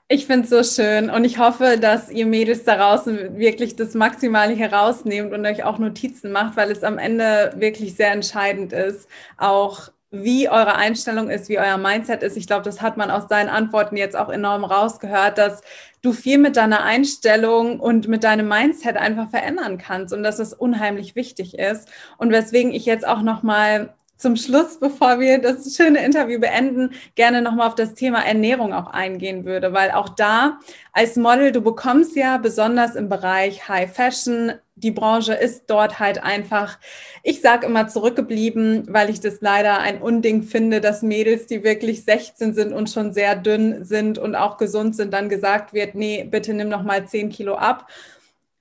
[0.08, 3.94] Ich finde es so schön und ich hoffe, dass ihr Mädels da draußen wirklich das
[3.94, 9.08] Maximale herausnehmt und euch auch Notizen macht, weil es am Ende wirklich sehr entscheidend ist,
[9.38, 9.90] auch
[10.22, 12.36] wie eure Einstellung ist, wie euer Mindset ist.
[12.36, 15.62] Ich glaube, das hat man aus deinen Antworten jetzt auch enorm rausgehört, dass
[16.02, 20.52] du viel mit deiner Einstellung und mit deinem Mindset einfach verändern kannst und dass es
[20.52, 21.88] unheimlich wichtig ist.
[22.18, 27.42] Und weswegen ich jetzt auch nochmal zum Schluss, bevor wir das schöne Interview beenden, gerne
[27.42, 30.58] nochmal auf das Thema Ernährung auch eingehen würde, weil auch da
[30.92, 36.22] als Model, du bekommst ja besonders im Bereich High Fashion, die Branche ist dort halt
[36.22, 36.78] einfach,
[37.22, 42.04] ich sage immer zurückgeblieben, weil ich das leider ein Unding finde, dass Mädels, die wirklich
[42.04, 46.24] 16 sind und schon sehr dünn sind und auch gesund sind, dann gesagt wird, nee,
[46.24, 47.88] bitte nimm noch mal 10 Kilo ab.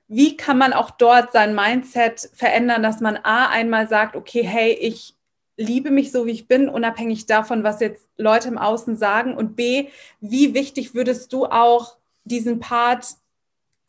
[0.07, 4.73] Wie kann man auch dort sein Mindset verändern, dass man A einmal sagt, okay, hey,
[4.73, 5.15] ich
[5.57, 9.35] liebe mich so, wie ich bin, unabhängig davon, was jetzt Leute im Außen sagen?
[9.35, 9.87] Und B,
[10.19, 13.05] wie wichtig würdest du auch diesen Part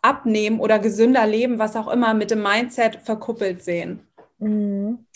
[0.05, 4.07] abnehmen oder gesünder leben, was auch immer, mit dem Mindset verkuppelt sehen?
[4.39, 5.07] Mhm.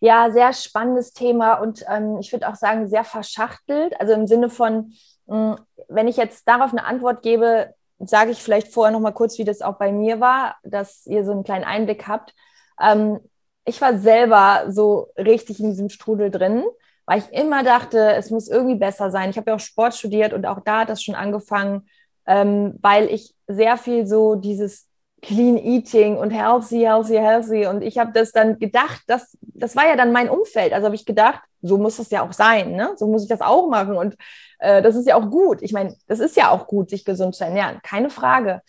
[0.00, 4.00] Ja, sehr spannendes Thema und ähm, ich würde auch sagen, sehr verschachtelt.
[4.00, 4.92] Also im Sinne von,
[5.26, 9.12] mh, hm, wenn ich jetzt darauf eine Antwort gebe, sage ich vielleicht vorher noch mal
[9.12, 12.34] kurz, wie das auch bei mir war, dass ihr so einen kleinen Einblick habt.
[12.80, 13.20] Ähm,
[13.64, 16.64] ich war selber so richtig in diesem Strudel drin,
[17.06, 19.30] weil ich immer dachte, es muss irgendwie besser sein.
[19.30, 21.88] Ich habe ja auch Sport studiert und auch da hat das schon angefangen,
[22.26, 24.88] ähm, weil ich sehr viel so dieses
[25.22, 27.66] Clean Eating und healthy, healthy, healthy.
[27.66, 30.72] Und ich habe das dann gedacht, das, das war ja dann mein Umfeld.
[30.72, 32.94] Also habe ich gedacht, so muss das ja auch sein, ne?
[32.96, 33.96] So muss ich das auch machen.
[33.96, 34.16] Und
[34.58, 35.62] äh, das ist ja auch gut.
[35.62, 38.62] Ich meine, das ist ja auch gut, sich gesund zu ernähren, keine Frage.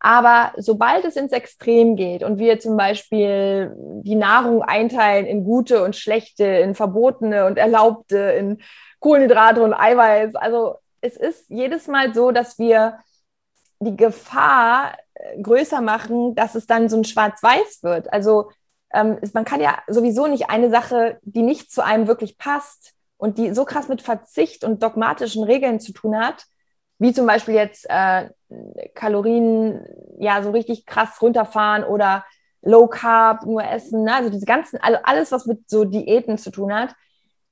[0.00, 5.82] Aber sobald es ins Extrem geht und wir zum Beispiel die Nahrung einteilen in gute
[5.82, 8.62] und schlechte, in verbotene und erlaubte, in
[9.00, 12.98] Kohlenhydrate und Eiweiß, also es ist jedes Mal so, dass wir
[13.80, 18.12] die Gefahr äh, größer machen, dass es dann so ein Schwarz-Weiß wird.
[18.12, 18.50] Also
[18.92, 23.38] ähm, man kann ja sowieso nicht eine Sache, die nicht zu einem wirklich passt und
[23.38, 26.44] die so krass mit Verzicht und dogmatischen Regeln zu tun hat,
[26.98, 28.30] wie zum Beispiel jetzt äh,
[28.94, 29.84] Kalorien
[30.18, 32.24] ja so richtig krass runterfahren oder
[32.62, 34.14] Low Carb nur essen, ne?
[34.14, 36.94] also diese ganzen, also alles, was mit so Diäten zu tun hat.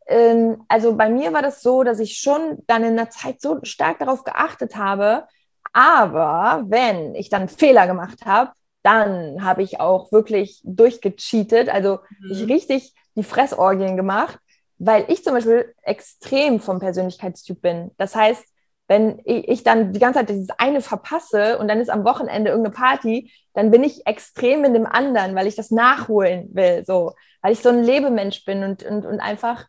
[0.07, 3.59] Ähm, also bei mir war das so, dass ich schon dann in der Zeit so
[3.63, 5.25] stark darauf geachtet habe,
[5.73, 8.53] aber wenn ich dann Fehler gemacht habe,
[8.83, 12.31] dann habe ich auch wirklich durchgecheatet, also mhm.
[12.31, 14.39] ich richtig die Fressorgien gemacht
[14.79, 17.91] weil ich zum Beispiel extrem vom Persönlichkeitstyp bin.
[17.97, 18.45] Das heißt,
[18.89, 22.75] wenn ich dann die ganze Zeit dieses eine verpasse und dann ist am Wochenende irgendeine
[22.75, 27.53] Party, dann bin ich extrem in dem anderen, weil ich das nachholen will, so, weil
[27.53, 29.67] ich so ein Lebemensch bin und, und, und einfach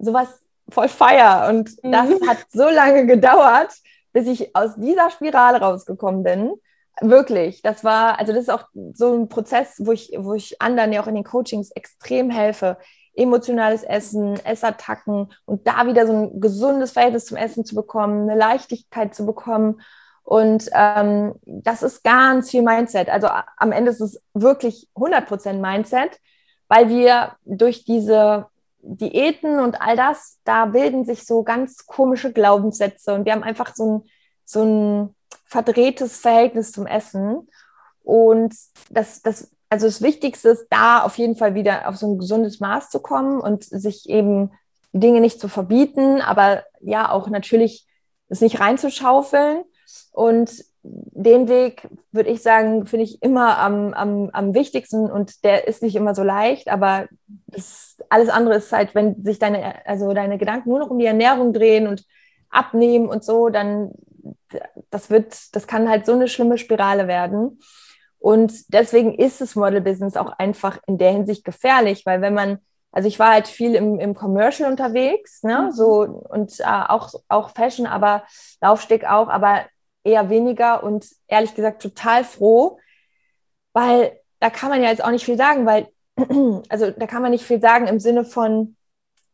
[0.00, 0.40] sowas
[0.70, 1.48] voll feier.
[1.48, 1.92] Und mhm.
[1.92, 3.72] das hat so lange gedauert,
[4.12, 6.52] bis ich aus dieser Spirale rausgekommen bin.
[7.00, 10.92] Wirklich, das war, also das ist auch so ein Prozess, wo ich, wo ich anderen
[10.92, 12.76] ja auch in den Coachings extrem helfe,
[13.14, 18.38] emotionales Essen, Essattacken und da wieder so ein gesundes Verhältnis zum Essen zu bekommen, eine
[18.38, 19.80] Leichtigkeit zu bekommen.
[20.24, 23.08] Und ähm, das ist ganz viel Mindset.
[23.08, 26.20] Also am Ende ist es wirklich 100% Mindset,
[26.68, 28.46] weil wir durch diese
[28.88, 33.74] Diäten und all das, da bilden sich so ganz komische Glaubenssätze und wir haben einfach
[33.74, 34.02] so ein,
[34.44, 35.14] so ein
[35.44, 37.48] verdrehtes Verhältnis zum Essen.
[38.02, 38.54] Und
[38.88, 42.60] das, das also das Wichtigste ist, da auf jeden Fall wieder auf so ein gesundes
[42.60, 44.52] Maß zu kommen und sich eben
[44.92, 47.86] die Dinge nicht zu verbieten, aber ja auch natürlich
[48.28, 49.64] es nicht reinzuschaufeln.
[50.12, 55.68] Und den Weg, würde ich sagen, finde ich immer am, am, am wichtigsten und der
[55.68, 57.08] ist nicht immer so leicht, aber
[57.46, 61.06] das, alles andere ist halt, wenn sich deine, also deine Gedanken nur noch um die
[61.06, 62.04] Ernährung drehen und
[62.50, 63.92] abnehmen und so, dann
[64.90, 67.60] das wird, das kann halt so eine schlimme Spirale werden.
[68.18, 72.58] Und deswegen ist das Model-Business auch einfach in der Hinsicht gefährlich, weil wenn man,
[72.90, 75.72] also ich war halt viel im, im Commercial unterwegs, ne, mhm.
[75.72, 78.24] so und äh, auch, auch Fashion, aber
[78.60, 79.60] Laufsteg auch, aber
[80.04, 82.78] eher weniger und ehrlich gesagt total froh,
[83.72, 85.88] weil da kann man ja jetzt auch nicht viel sagen, weil,
[86.68, 88.76] also da kann man nicht viel sagen im Sinne von,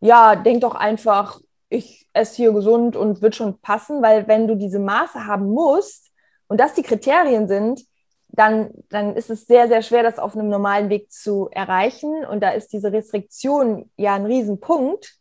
[0.00, 4.56] ja, denk doch einfach, ich esse hier gesund und wird schon passen, weil wenn du
[4.56, 6.10] diese Maße haben musst
[6.48, 7.84] und das die Kriterien sind,
[8.28, 12.24] dann, dann ist es sehr, sehr schwer, das auf einem normalen Weg zu erreichen.
[12.24, 15.16] Und da ist diese Restriktion ja ein Riesenpunkt.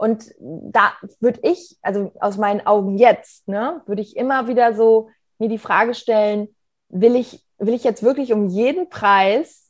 [0.00, 5.10] Und da würde ich, also aus meinen Augen jetzt, ne, würde ich immer wieder so
[5.38, 6.48] mir die Frage stellen,
[6.88, 9.68] will ich, will ich jetzt wirklich um jeden Preis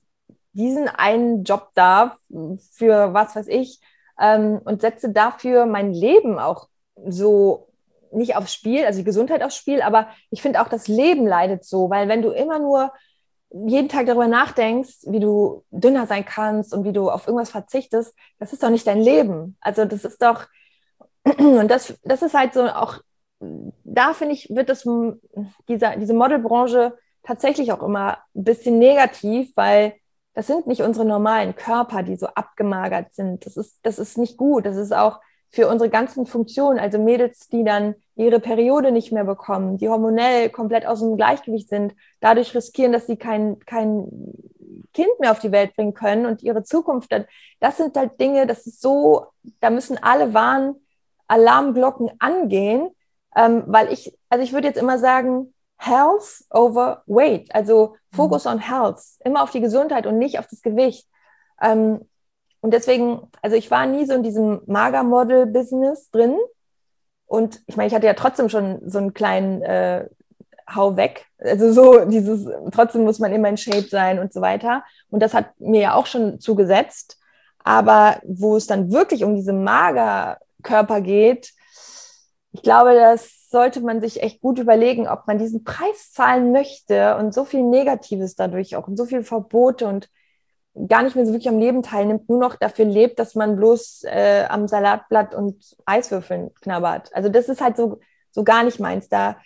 [0.53, 2.17] diesen einen Job da
[2.71, 3.81] für was weiß ich
[4.21, 6.69] ähm, und setze dafür mein Leben auch
[7.05, 7.67] so
[8.13, 11.65] nicht aufs Spiel, also die Gesundheit aufs Spiel, aber ich finde auch das Leben leidet
[11.65, 12.93] so, weil wenn du immer nur
[13.53, 18.15] jeden Tag darüber nachdenkst, wie du dünner sein kannst und wie du auf irgendwas verzichtest,
[18.39, 19.57] das ist doch nicht dein Leben.
[19.61, 20.47] Also das ist doch,
[21.39, 23.01] und das, das ist halt so auch,
[23.41, 24.87] da finde ich, wird das,
[25.69, 29.95] dieser, diese Modelbranche tatsächlich auch immer ein bisschen negativ, weil
[30.35, 33.45] das sind nicht unsere normalen Körper, die so abgemagert sind.
[33.47, 34.65] Das ist, das ist nicht gut.
[34.65, 35.21] Das ist auch
[35.51, 40.49] für unsere ganzen Funktionen, also Mädels, die dann ihre Periode nicht mehr bekommen, die hormonell
[40.51, 44.09] komplett aus dem Gleichgewicht sind, dadurch riskieren, dass sie kein, kein
[44.93, 47.25] Kind mehr auf die Welt bringen können und ihre Zukunft, dann,
[47.59, 49.27] das sind halt Dinge, das ist so,
[49.61, 52.91] da müssen alle Warn-Alarmglocken angehen,
[53.35, 58.51] ähm, weil ich, also ich würde jetzt immer sagen, Health over Weight, also Focus mhm.
[58.53, 61.09] on Health, immer auf die Gesundheit und nicht auf das Gewicht.
[61.61, 62.09] Ähm,
[62.61, 66.37] und deswegen, also ich war nie so in diesem Mager-Model-Business drin.
[67.27, 70.09] Und ich meine, ich hatte ja trotzdem schon so einen kleinen äh,
[70.75, 71.27] Hau weg.
[71.39, 74.85] Also so dieses, trotzdem muss man immer in Shape sein und so weiter.
[75.11, 77.19] Und das hat mir ja auch schon zugesetzt.
[77.65, 81.53] Aber wo es dann wirklich um diese Magerkörper geht,
[82.53, 87.17] ich glaube, das sollte man sich echt gut überlegen, ob man diesen Preis zahlen möchte
[87.17, 90.09] und so viel Negatives dadurch auch und so viele Verbote und
[90.89, 94.05] gar nicht mehr so wirklich am Leben teilnimmt, nur noch dafür lebt, dass man bloß
[94.05, 97.15] äh, am Salatblatt und Eiswürfeln knabbert.
[97.15, 98.01] Also das ist halt so,
[98.31, 99.09] so gar nicht meins.
[99.09, 99.37] Da,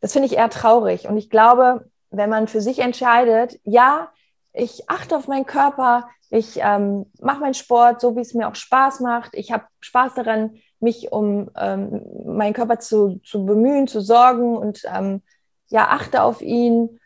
[0.00, 1.08] das finde ich eher traurig.
[1.08, 4.10] Und ich glaube, wenn man für sich entscheidet, ja,
[4.52, 8.54] ich achte auf meinen Körper, ich ähm, mache meinen Sport so, wie es mir auch
[8.54, 14.00] Spaß macht, ich habe Spaß daran, mich um ähm, meinen Körper zu, zu bemühen, zu
[14.00, 15.22] sorgen und ähm,
[15.68, 16.99] ja, achte auf ihn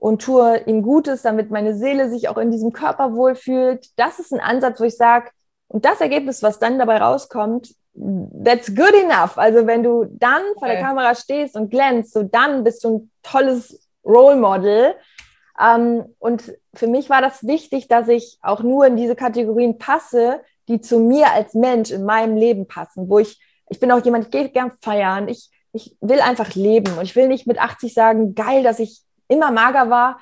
[0.00, 3.86] und tue ihm Gutes, damit meine Seele sich auch in diesem Körper wohlfühlt.
[3.96, 5.30] Das ist ein Ansatz, wo ich sage,
[5.68, 7.74] und das Ergebnis, was dann dabei rauskommt,
[8.42, 9.36] that's good enough.
[9.36, 13.10] Also wenn du dann vor der Kamera stehst und glänzt, so dann bist du ein
[13.22, 14.94] tolles Role Model.
[15.62, 20.40] Ähm, und für mich war das wichtig, dass ich auch nur in diese Kategorien passe,
[20.68, 23.38] die zu mir als Mensch in meinem Leben passen, wo ich,
[23.68, 27.14] ich bin auch jemand, ich gehe gern feiern, ich, ich will einfach leben und ich
[27.16, 30.20] will nicht mit 80 sagen, geil, dass ich immer mager war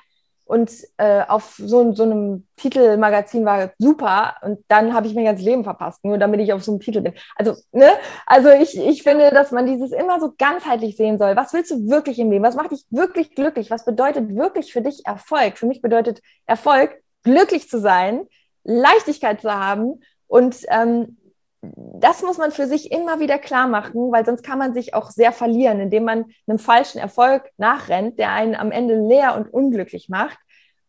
[0.49, 5.45] und äh, auf so, so einem Titelmagazin war super und dann habe ich mein ganzes
[5.45, 7.13] Leben verpasst, nur damit ich auf so einem Titel bin.
[7.35, 7.91] Also, ne?
[8.25, 11.35] Also ich, ich finde, dass man dieses immer so ganzheitlich sehen soll.
[11.35, 12.43] Was willst du wirklich im Leben?
[12.43, 13.69] Was macht dich wirklich glücklich?
[13.69, 15.59] Was bedeutet wirklich für dich Erfolg?
[15.59, 18.25] Für mich bedeutet Erfolg, glücklich zu sein,
[18.63, 21.17] Leichtigkeit zu haben und ähm,
[21.61, 25.11] das muss man für sich immer wieder klar machen, weil sonst kann man sich auch
[25.11, 30.07] sehr verlieren, indem man einem falschen Erfolg nachrennt, der einen am Ende leer und unglücklich
[30.07, 30.37] macht.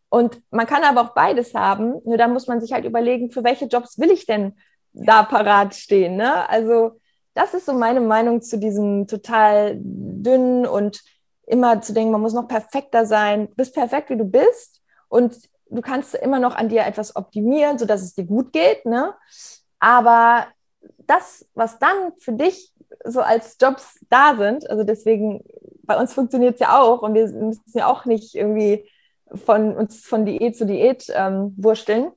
[0.09, 3.43] Und man kann aber auch beides haben, nur dann muss man sich halt überlegen, für
[3.43, 4.55] welche Jobs will ich denn
[4.93, 6.15] da parat stehen.
[6.15, 6.49] Ne?
[6.49, 6.99] Also
[7.33, 11.01] das ist so meine Meinung zu diesem total dünnen und
[11.47, 13.47] immer zu denken, man muss noch perfekter sein.
[13.47, 15.37] Du bist perfekt, wie du bist und
[15.69, 18.85] du kannst immer noch an dir etwas optimieren, sodass es dir gut geht.
[18.85, 19.13] Ne?
[19.79, 20.47] Aber
[21.07, 22.73] das, was dann für dich
[23.03, 25.43] so als Jobs da sind, also deswegen,
[25.83, 28.87] bei uns funktioniert es ja auch und wir müssen ja auch nicht irgendwie
[29.33, 32.11] von uns von Diät zu Diät ähm, wursteln.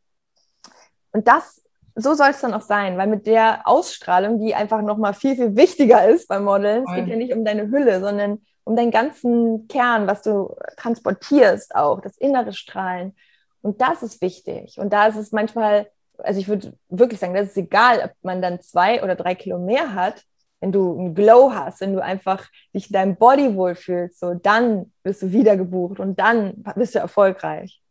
[1.12, 1.62] Und das,
[1.94, 5.56] so soll es dann auch sein, weil mit der Ausstrahlung, die einfach nochmal viel, viel
[5.56, 9.68] wichtiger ist beim Modeln, es geht ja nicht um deine Hülle, sondern um deinen ganzen
[9.68, 13.14] Kern, was du transportierst auch, das innere Strahlen.
[13.62, 14.78] Und das ist wichtig.
[14.78, 15.88] Und da ist es manchmal
[16.18, 19.58] also ich würde wirklich sagen, das ist egal, ob man dann zwei oder drei Kilo
[19.58, 20.22] mehr hat,
[20.60, 24.92] wenn du einen Glow hast, wenn du einfach dich in deinem Body wohlfühlst, so dann
[25.02, 27.82] bist du wieder gebucht und dann bist du erfolgreich.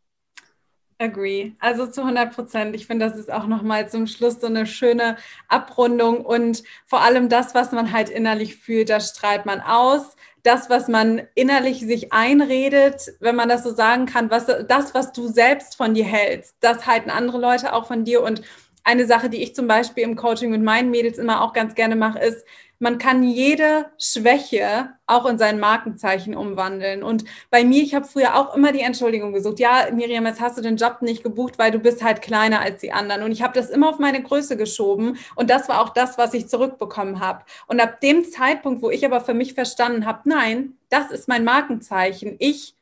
[0.98, 1.52] Agree.
[1.60, 2.76] Also zu 100 Prozent.
[2.76, 5.18] Ich finde, das ist auch nochmal zum Schluss so eine schöne
[5.50, 10.70] Abrundung und vor allem das, was man halt innerlich fühlt, das strahlt man aus das,
[10.70, 15.28] was man innerlich sich einredet, wenn man das so sagen kann, was, das, was du
[15.28, 18.22] selbst von dir hältst, das halten andere Leute auch von dir.
[18.22, 18.42] Und
[18.84, 21.96] eine Sache, die ich zum Beispiel im Coaching mit meinen Mädels immer auch ganz gerne
[21.96, 22.46] mache, ist,
[22.84, 27.02] man kann jede Schwäche auch in sein Markenzeichen umwandeln.
[27.02, 29.62] Und bei mir, ich habe früher auch immer die Entschuldigung gesucht.
[29.62, 32.82] Ja, Miriam, jetzt hast du den Job nicht gebucht, weil du bist halt kleiner als
[32.82, 33.24] die anderen.
[33.24, 35.18] Und ich habe das immer auf meine Größe geschoben.
[35.36, 37.46] Und das war auch das, was ich zurückbekommen habe.
[37.68, 41.46] Und ab dem Zeitpunkt, wo ich aber für mich verstanden habe, nein, das ist mein
[41.46, 42.36] Markenzeichen.
[42.40, 42.76] Ich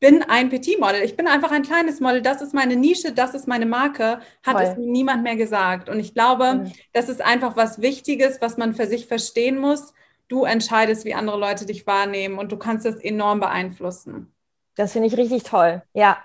[0.00, 1.02] bin ein Petit-Model.
[1.02, 2.22] Ich bin einfach ein kleines Model.
[2.22, 4.62] Das ist meine Nische, das ist meine Marke, hat Voll.
[4.62, 5.88] es mir niemand mehr gesagt.
[5.90, 6.72] Und ich glaube, mhm.
[6.92, 9.92] das ist einfach was Wichtiges, was man für sich verstehen muss.
[10.28, 14.32] Du entscheidest, wie andere Leute dich wahrnehmen und du kannst das enorm beeinflussen.
[14.74, 15.82] Das finde ich richtig toll.
[15.92, 16.18] Ja,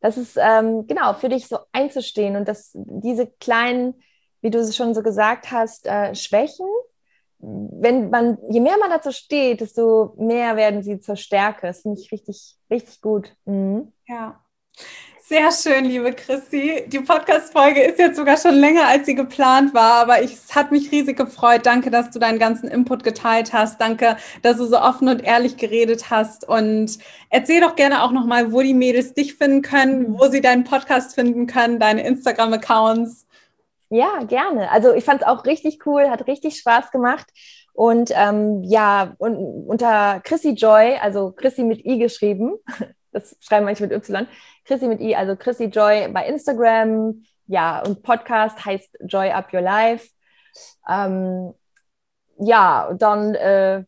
[0.00, 4.02] das ist ähm, genau für dich so einzustehen und dass diese kleinen,
[4.40, 6.66] wie du es schon so gesagt hast, äh, Schwächen
[7.42, 11.66] wenn man, je mehr man dazu steht, desto mehr werden sie zur Stärke.
[11.66, 13.34] Das finde ich richtig, richtig gut.
[13.44, 13.92] Mhm.
[14.06, 14.40] Ja.
[15.30, 16.82] Sehr schön, liebe Christi.
[16.88, 20.72] Die Podcast-Folge ist jetzt sogar schon länger, als sie geplant war, aber ich, es hat
[20.72, 21.66] mich riesig gefreut.
[21.66, 23.80] Danke, dass du deinen ganzen Input geteilt hast.
[23.80, 26.48] Danke, dass du so offen und ehrlich geredet hast.
[26.48, 30.64] Und erzähl doch gerne auch nochmal, wo die Mädels dich finden können, wo sie deinen
[30.64, 33.28] Podcast finden können, deine Instagram-Accounts.
[33.92, 34.70] Ja, gerne.
[34.70, 37.26] Also ich fand es auch richtig cool, hat richtig Spaß gemacht.
[37.72, 42.56] Und ähm, ja, und, unter Chrissy Joy, also Chrissy mit I geschrieben,
[43.12, 44.28] das schreiben manche mit Y,
[44.64, 49.62] Chrissy mit I, also Chrissy Joy bei Instagram, ja, und Podcast heißt Joy Up Your
[49.62, 50.08] Life.
[50.88, 51.52] Ähm,
[52.38, 53.84] ja, dann äh,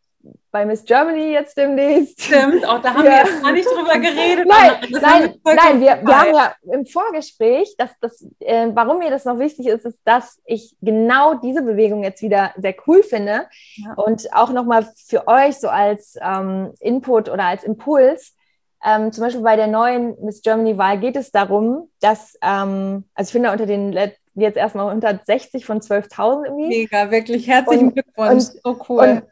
[0.53, 2.23] bei Miss Germany jetzt demnächst.
[2.23, 3.11] Stimmt, auch da haben ja.
[3.11, 4.47] wir jetzt gar nicht drüber geredet.
[4.47, 9.25] Nein, nein, nein wir, wir, haben ja im Vorgespräch, dass das, äh, warum mir das
[9.25, 13.47] noch wichtig ist, ist, dass ich genau diese Bewegung jetzt wieder sehr cool finde
[13.77, 13.95] ja.
[13.95, 18.37] und auch nochmal für euch so als ähm, Input oder als Impuls.
[18.85, 23.33] Ähm, zum Beispiel bei der neuen Miss Germany-Wahl geht es darum, dass, ähm, also ich
[23.33, 23.93] finde unter den
[24.35, 26.69] jetzt erstmal 160 von 12.000 irgendwie.
[26.69, 29.09] Mega, wirklich herzlichen und, Glückwunsch, und, so cool.
[29.09, 29.23] Und,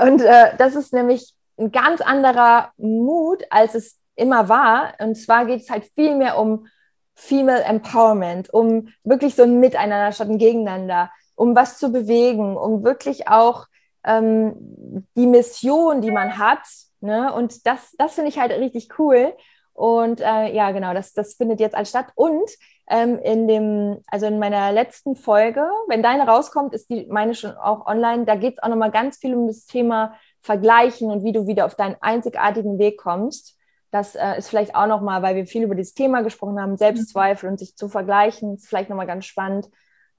[0.00, 4.94] und äh, das ist nämlich ein ganz anderer Mut, als es immer war.
[4.98, 6.66] Und zwar geht es halt viel mehr um
[7.14, 12.84] Female Empowerment, um wirklich so ein Miteinander statt ein Gegeneinander, um was zu bewegen, um
[12.84, 13.66] wirklich auch
[14.04, 16.60] ähm, die Mission, die man hat.
[17.00, 17.32] Ne?
[17.32, 19.34] Und das, das finde ich halt richtig cool.
[19.78, 22.06] Und äh, ja, genau, das, das findet jetzt als statt.
[22.16, 22.50] Und
[22.90, 27.52] ähm, in dem, also in meiner letzten Folge, wenn deine rauskommt, ist die meine schon
[27.52, 28.24] auch online.
[28.24, 31.64] Da geht es auch nochmal ganz viel um das Thema Vergleichen und wie du wieder
[31.64, 33.56] auf deinen einzigartigen Weg kommst.
[33.92, 37.48] Das äh, ist vielleicht auch nochmal, weil wir viel über dieses Thema gesprochen haben, Selbstzweifel
[37.48, 39.68] und sich zu vergleichen, ist vielleicht nochmal ganz spannend.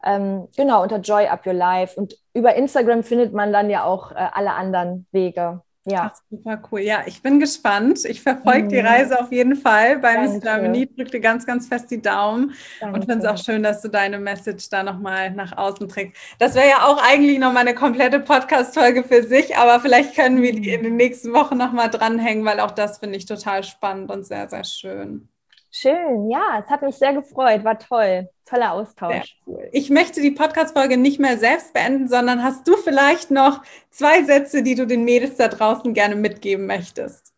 [0.05, 1.99] Ähm, genau, unter Joy Up Your Life.
[1.99, 5.63] Und über Instagram findet man dann ja auch äh, alle anderen Wege.
[5.85, 6.11] Ja.
[6.13, 6.81] Ach, super cool.
[6.81, 8.03] Ja, ich bin gespannt.
[8.05, 8.69] Ich verfolge mhm.
[8.69, 10.87] die Reise auf jeden Fall bei Miss Germany.
[10.87, 12.95] Drück dir ganz, ganz fest die Daumen Danke.
[12.95, 16.21] und finde es auch schön, dass du deine Message da nochmal nach außen trägst.
[16.37, 20.53] Das wäre ja auch eigentlich nochmal eine komplette Podcast-Folge für sich, aber vielleicht können wir
[20.53, 24.25] die in den nächsten Wochen nochmal dranhängen, weil auch das finde ich total spannend und
[24.25, 25.29] sehr, sehr schön.
[25.71, 28.29] Schön, ja, es hat mich sehr gefreut, war toll.
[28.45, 29.37] Toller Austausch.
[29.45, 29.69] Cool.
[29.71, 33.61] Ich möchte die Podcast-Folge nicht mehr selbst beenden, sondern hast du vielleicht noch
[33.91, 37.31] zwei Sätze, die du den Mädels da draußen gerne mitgeben möchtest?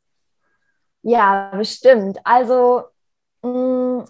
[1.01, 2.19] Ja, bestimmt.
[2.23, 2.84] Also,
[3.41, 4.05] mh, mm,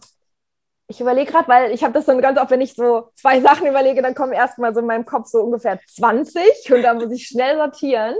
[0.88, 3.66] ich überlege gerade, weil ich habe das dann ganz oft, wenn ich so zwei Sachen
[3.66, 7.26] überlege, dann kommen erstmal so in meinem Kopf so ungefähr 20 und dann muss ich
[7.28, 8.16] schnell sortieren.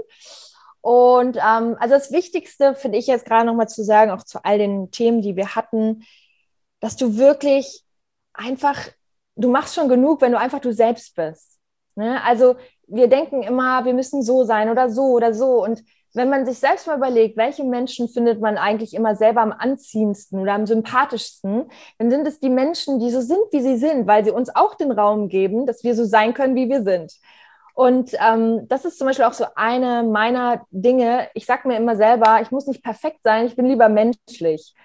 [0.82, 4.58] Und ähm, also das Wichtigste finde ich jetzt gerade nochmal zu sagen, auch zu all
[4.58, 6.04] den Themen, die wir hatten,
[6.80, 7.84] dass du wirklich
[8.34, 8.78] einfach,
[9.36, 11.60] du machst schon genug, wenn du einfach du selbst bist.
[11.96, 12.22] Ne?
[12.24, 12.56] Also
[12.88, 15.64] wir denken immer, wir müssen so sein oder so oder so.
[15.64, 19.54] Und wenn man sich selbst mal überlegt, welche Menschen findet man eigentlich immer selber am
[19.54, 21.70] anziehendsten oder am sympathischsten,
[22.00, 24.76] dann sind es die Menschen, die so sind, wie sie sind, weil sie uns auch
[24.76, 27.14] den Raum geben, dass wir so sein können, wie wir sind.
[27.82, 31.30] Und ähm, das ist zum Beispiel auch so eine meiner Dinge.
[31.34, 34.76] Ich sage mir immer selber, ich muss nicht perfekt sein, ich bin lieber menschlich.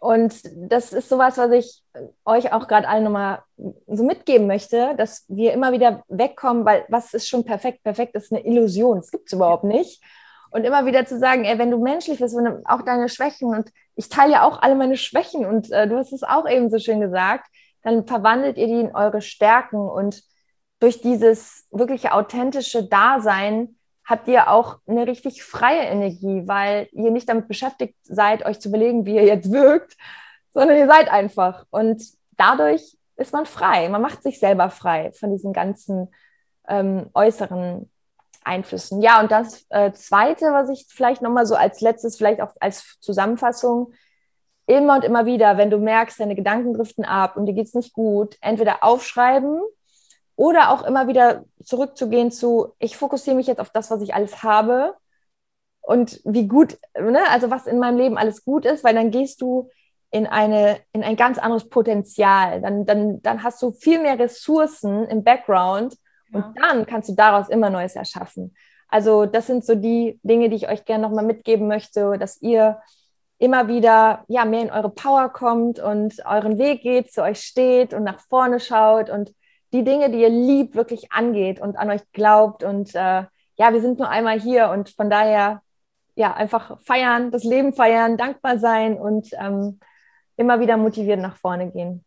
[0.00, 1.82] Und das ist sowas, was ich
[2.26, 3.42] euch auch gerade allen nochmal
[3.86, 7.84] so mitgeben möchte, dass wir immer wieder wegkommen, weil was ist schon perfekt?
[7.84, 10.04] Perfekt ist eine Illusion, es gibt es überhaupt nicht.
[10.50, 13.70] Und immer wieder zu sagen, ey, wenn du menschlich bist, wenn auch deine Schwächen und
[13.96, 16.78] ich teile ja auch alle meine Schwächen und äh, du hast es auch eben so
[16.78, 17.46] schön gesagt,
[17.82, 20.22] dann verwandelt ihr die in eure Stärken und
[20.82, 27.28] durch dieses wirkliche authentische Dasein habt ihr auch eine richtig freie Energie, weil ihr nicht
[27.28, 29.96] damit beschäftigt seid, euch zu überlegen, wie ihr jetzt wirkt,
[30.52, 31.66] sondern ihr seid einfach.
[31.70, 32.02] Und
[32.32, 33.88] dadurch ist man frei.
[33.90, 36.12] Man macht sich selber frei von diesen ganzen
[36.66, 37.88] ähm, äußeren
[38.42, 39.02] Einflüssen.
[39.02, 42.98] Ja, und das äh, Zweite, was ich vielleicht nochmal so als letztes, vielleicht auch als
[42.98, 43.92] Zusammenfassung,
[44.66, 47.74] immer und immer wieder, wenn du merkst, deine Gedanken driften ab und dir geht es
[47.74, 49.60] nicht gut, entweder aufschreiben
[50.36, 54.42] oder auch immer wieder zurückzugehen zu, ich fokussiere mich jetzt auf das, was ich alles
[54.42, 54.94] habe
[55.80, 59.42] und wie gut, ne, also was in meinem Leben alles gut ist, weil dann gehst
[59.42, 59.68] du
[60.10, 62.60] in, eine, in ein ganz anderes Potenzial.
[62.60, 65.96] Dann, dann, dann hast du viel mehr Ressourcen im Background,
[66.32, 68.54] und dann kannst du daraus immer Neues erschaffen.
[68.88, 72.80] Also das sind so die Dinge, die ich euch gerne nochmal mitgeben möchte, dass ihr
[73.38, 77.92] immer wieder ja, mehr in eure Power kommt und euren Weg geht, zu euch steht
[77.94, 79.34] und nach vorne schaut und
[79.72, 82.62] die Dinge, die ihr liebt, wirklich angeht und an euch glaubt.
[82.64, 83.24] Und äh,
[83.56, 85.62] ja, wir sind nur einmal hier und von daher
[86.14, 89.80] ja, einfach feiern, das Leben feiern, dankbar sein und ähm,
[90.36, 92.04] immer wieder motiviert nach vorne gehen.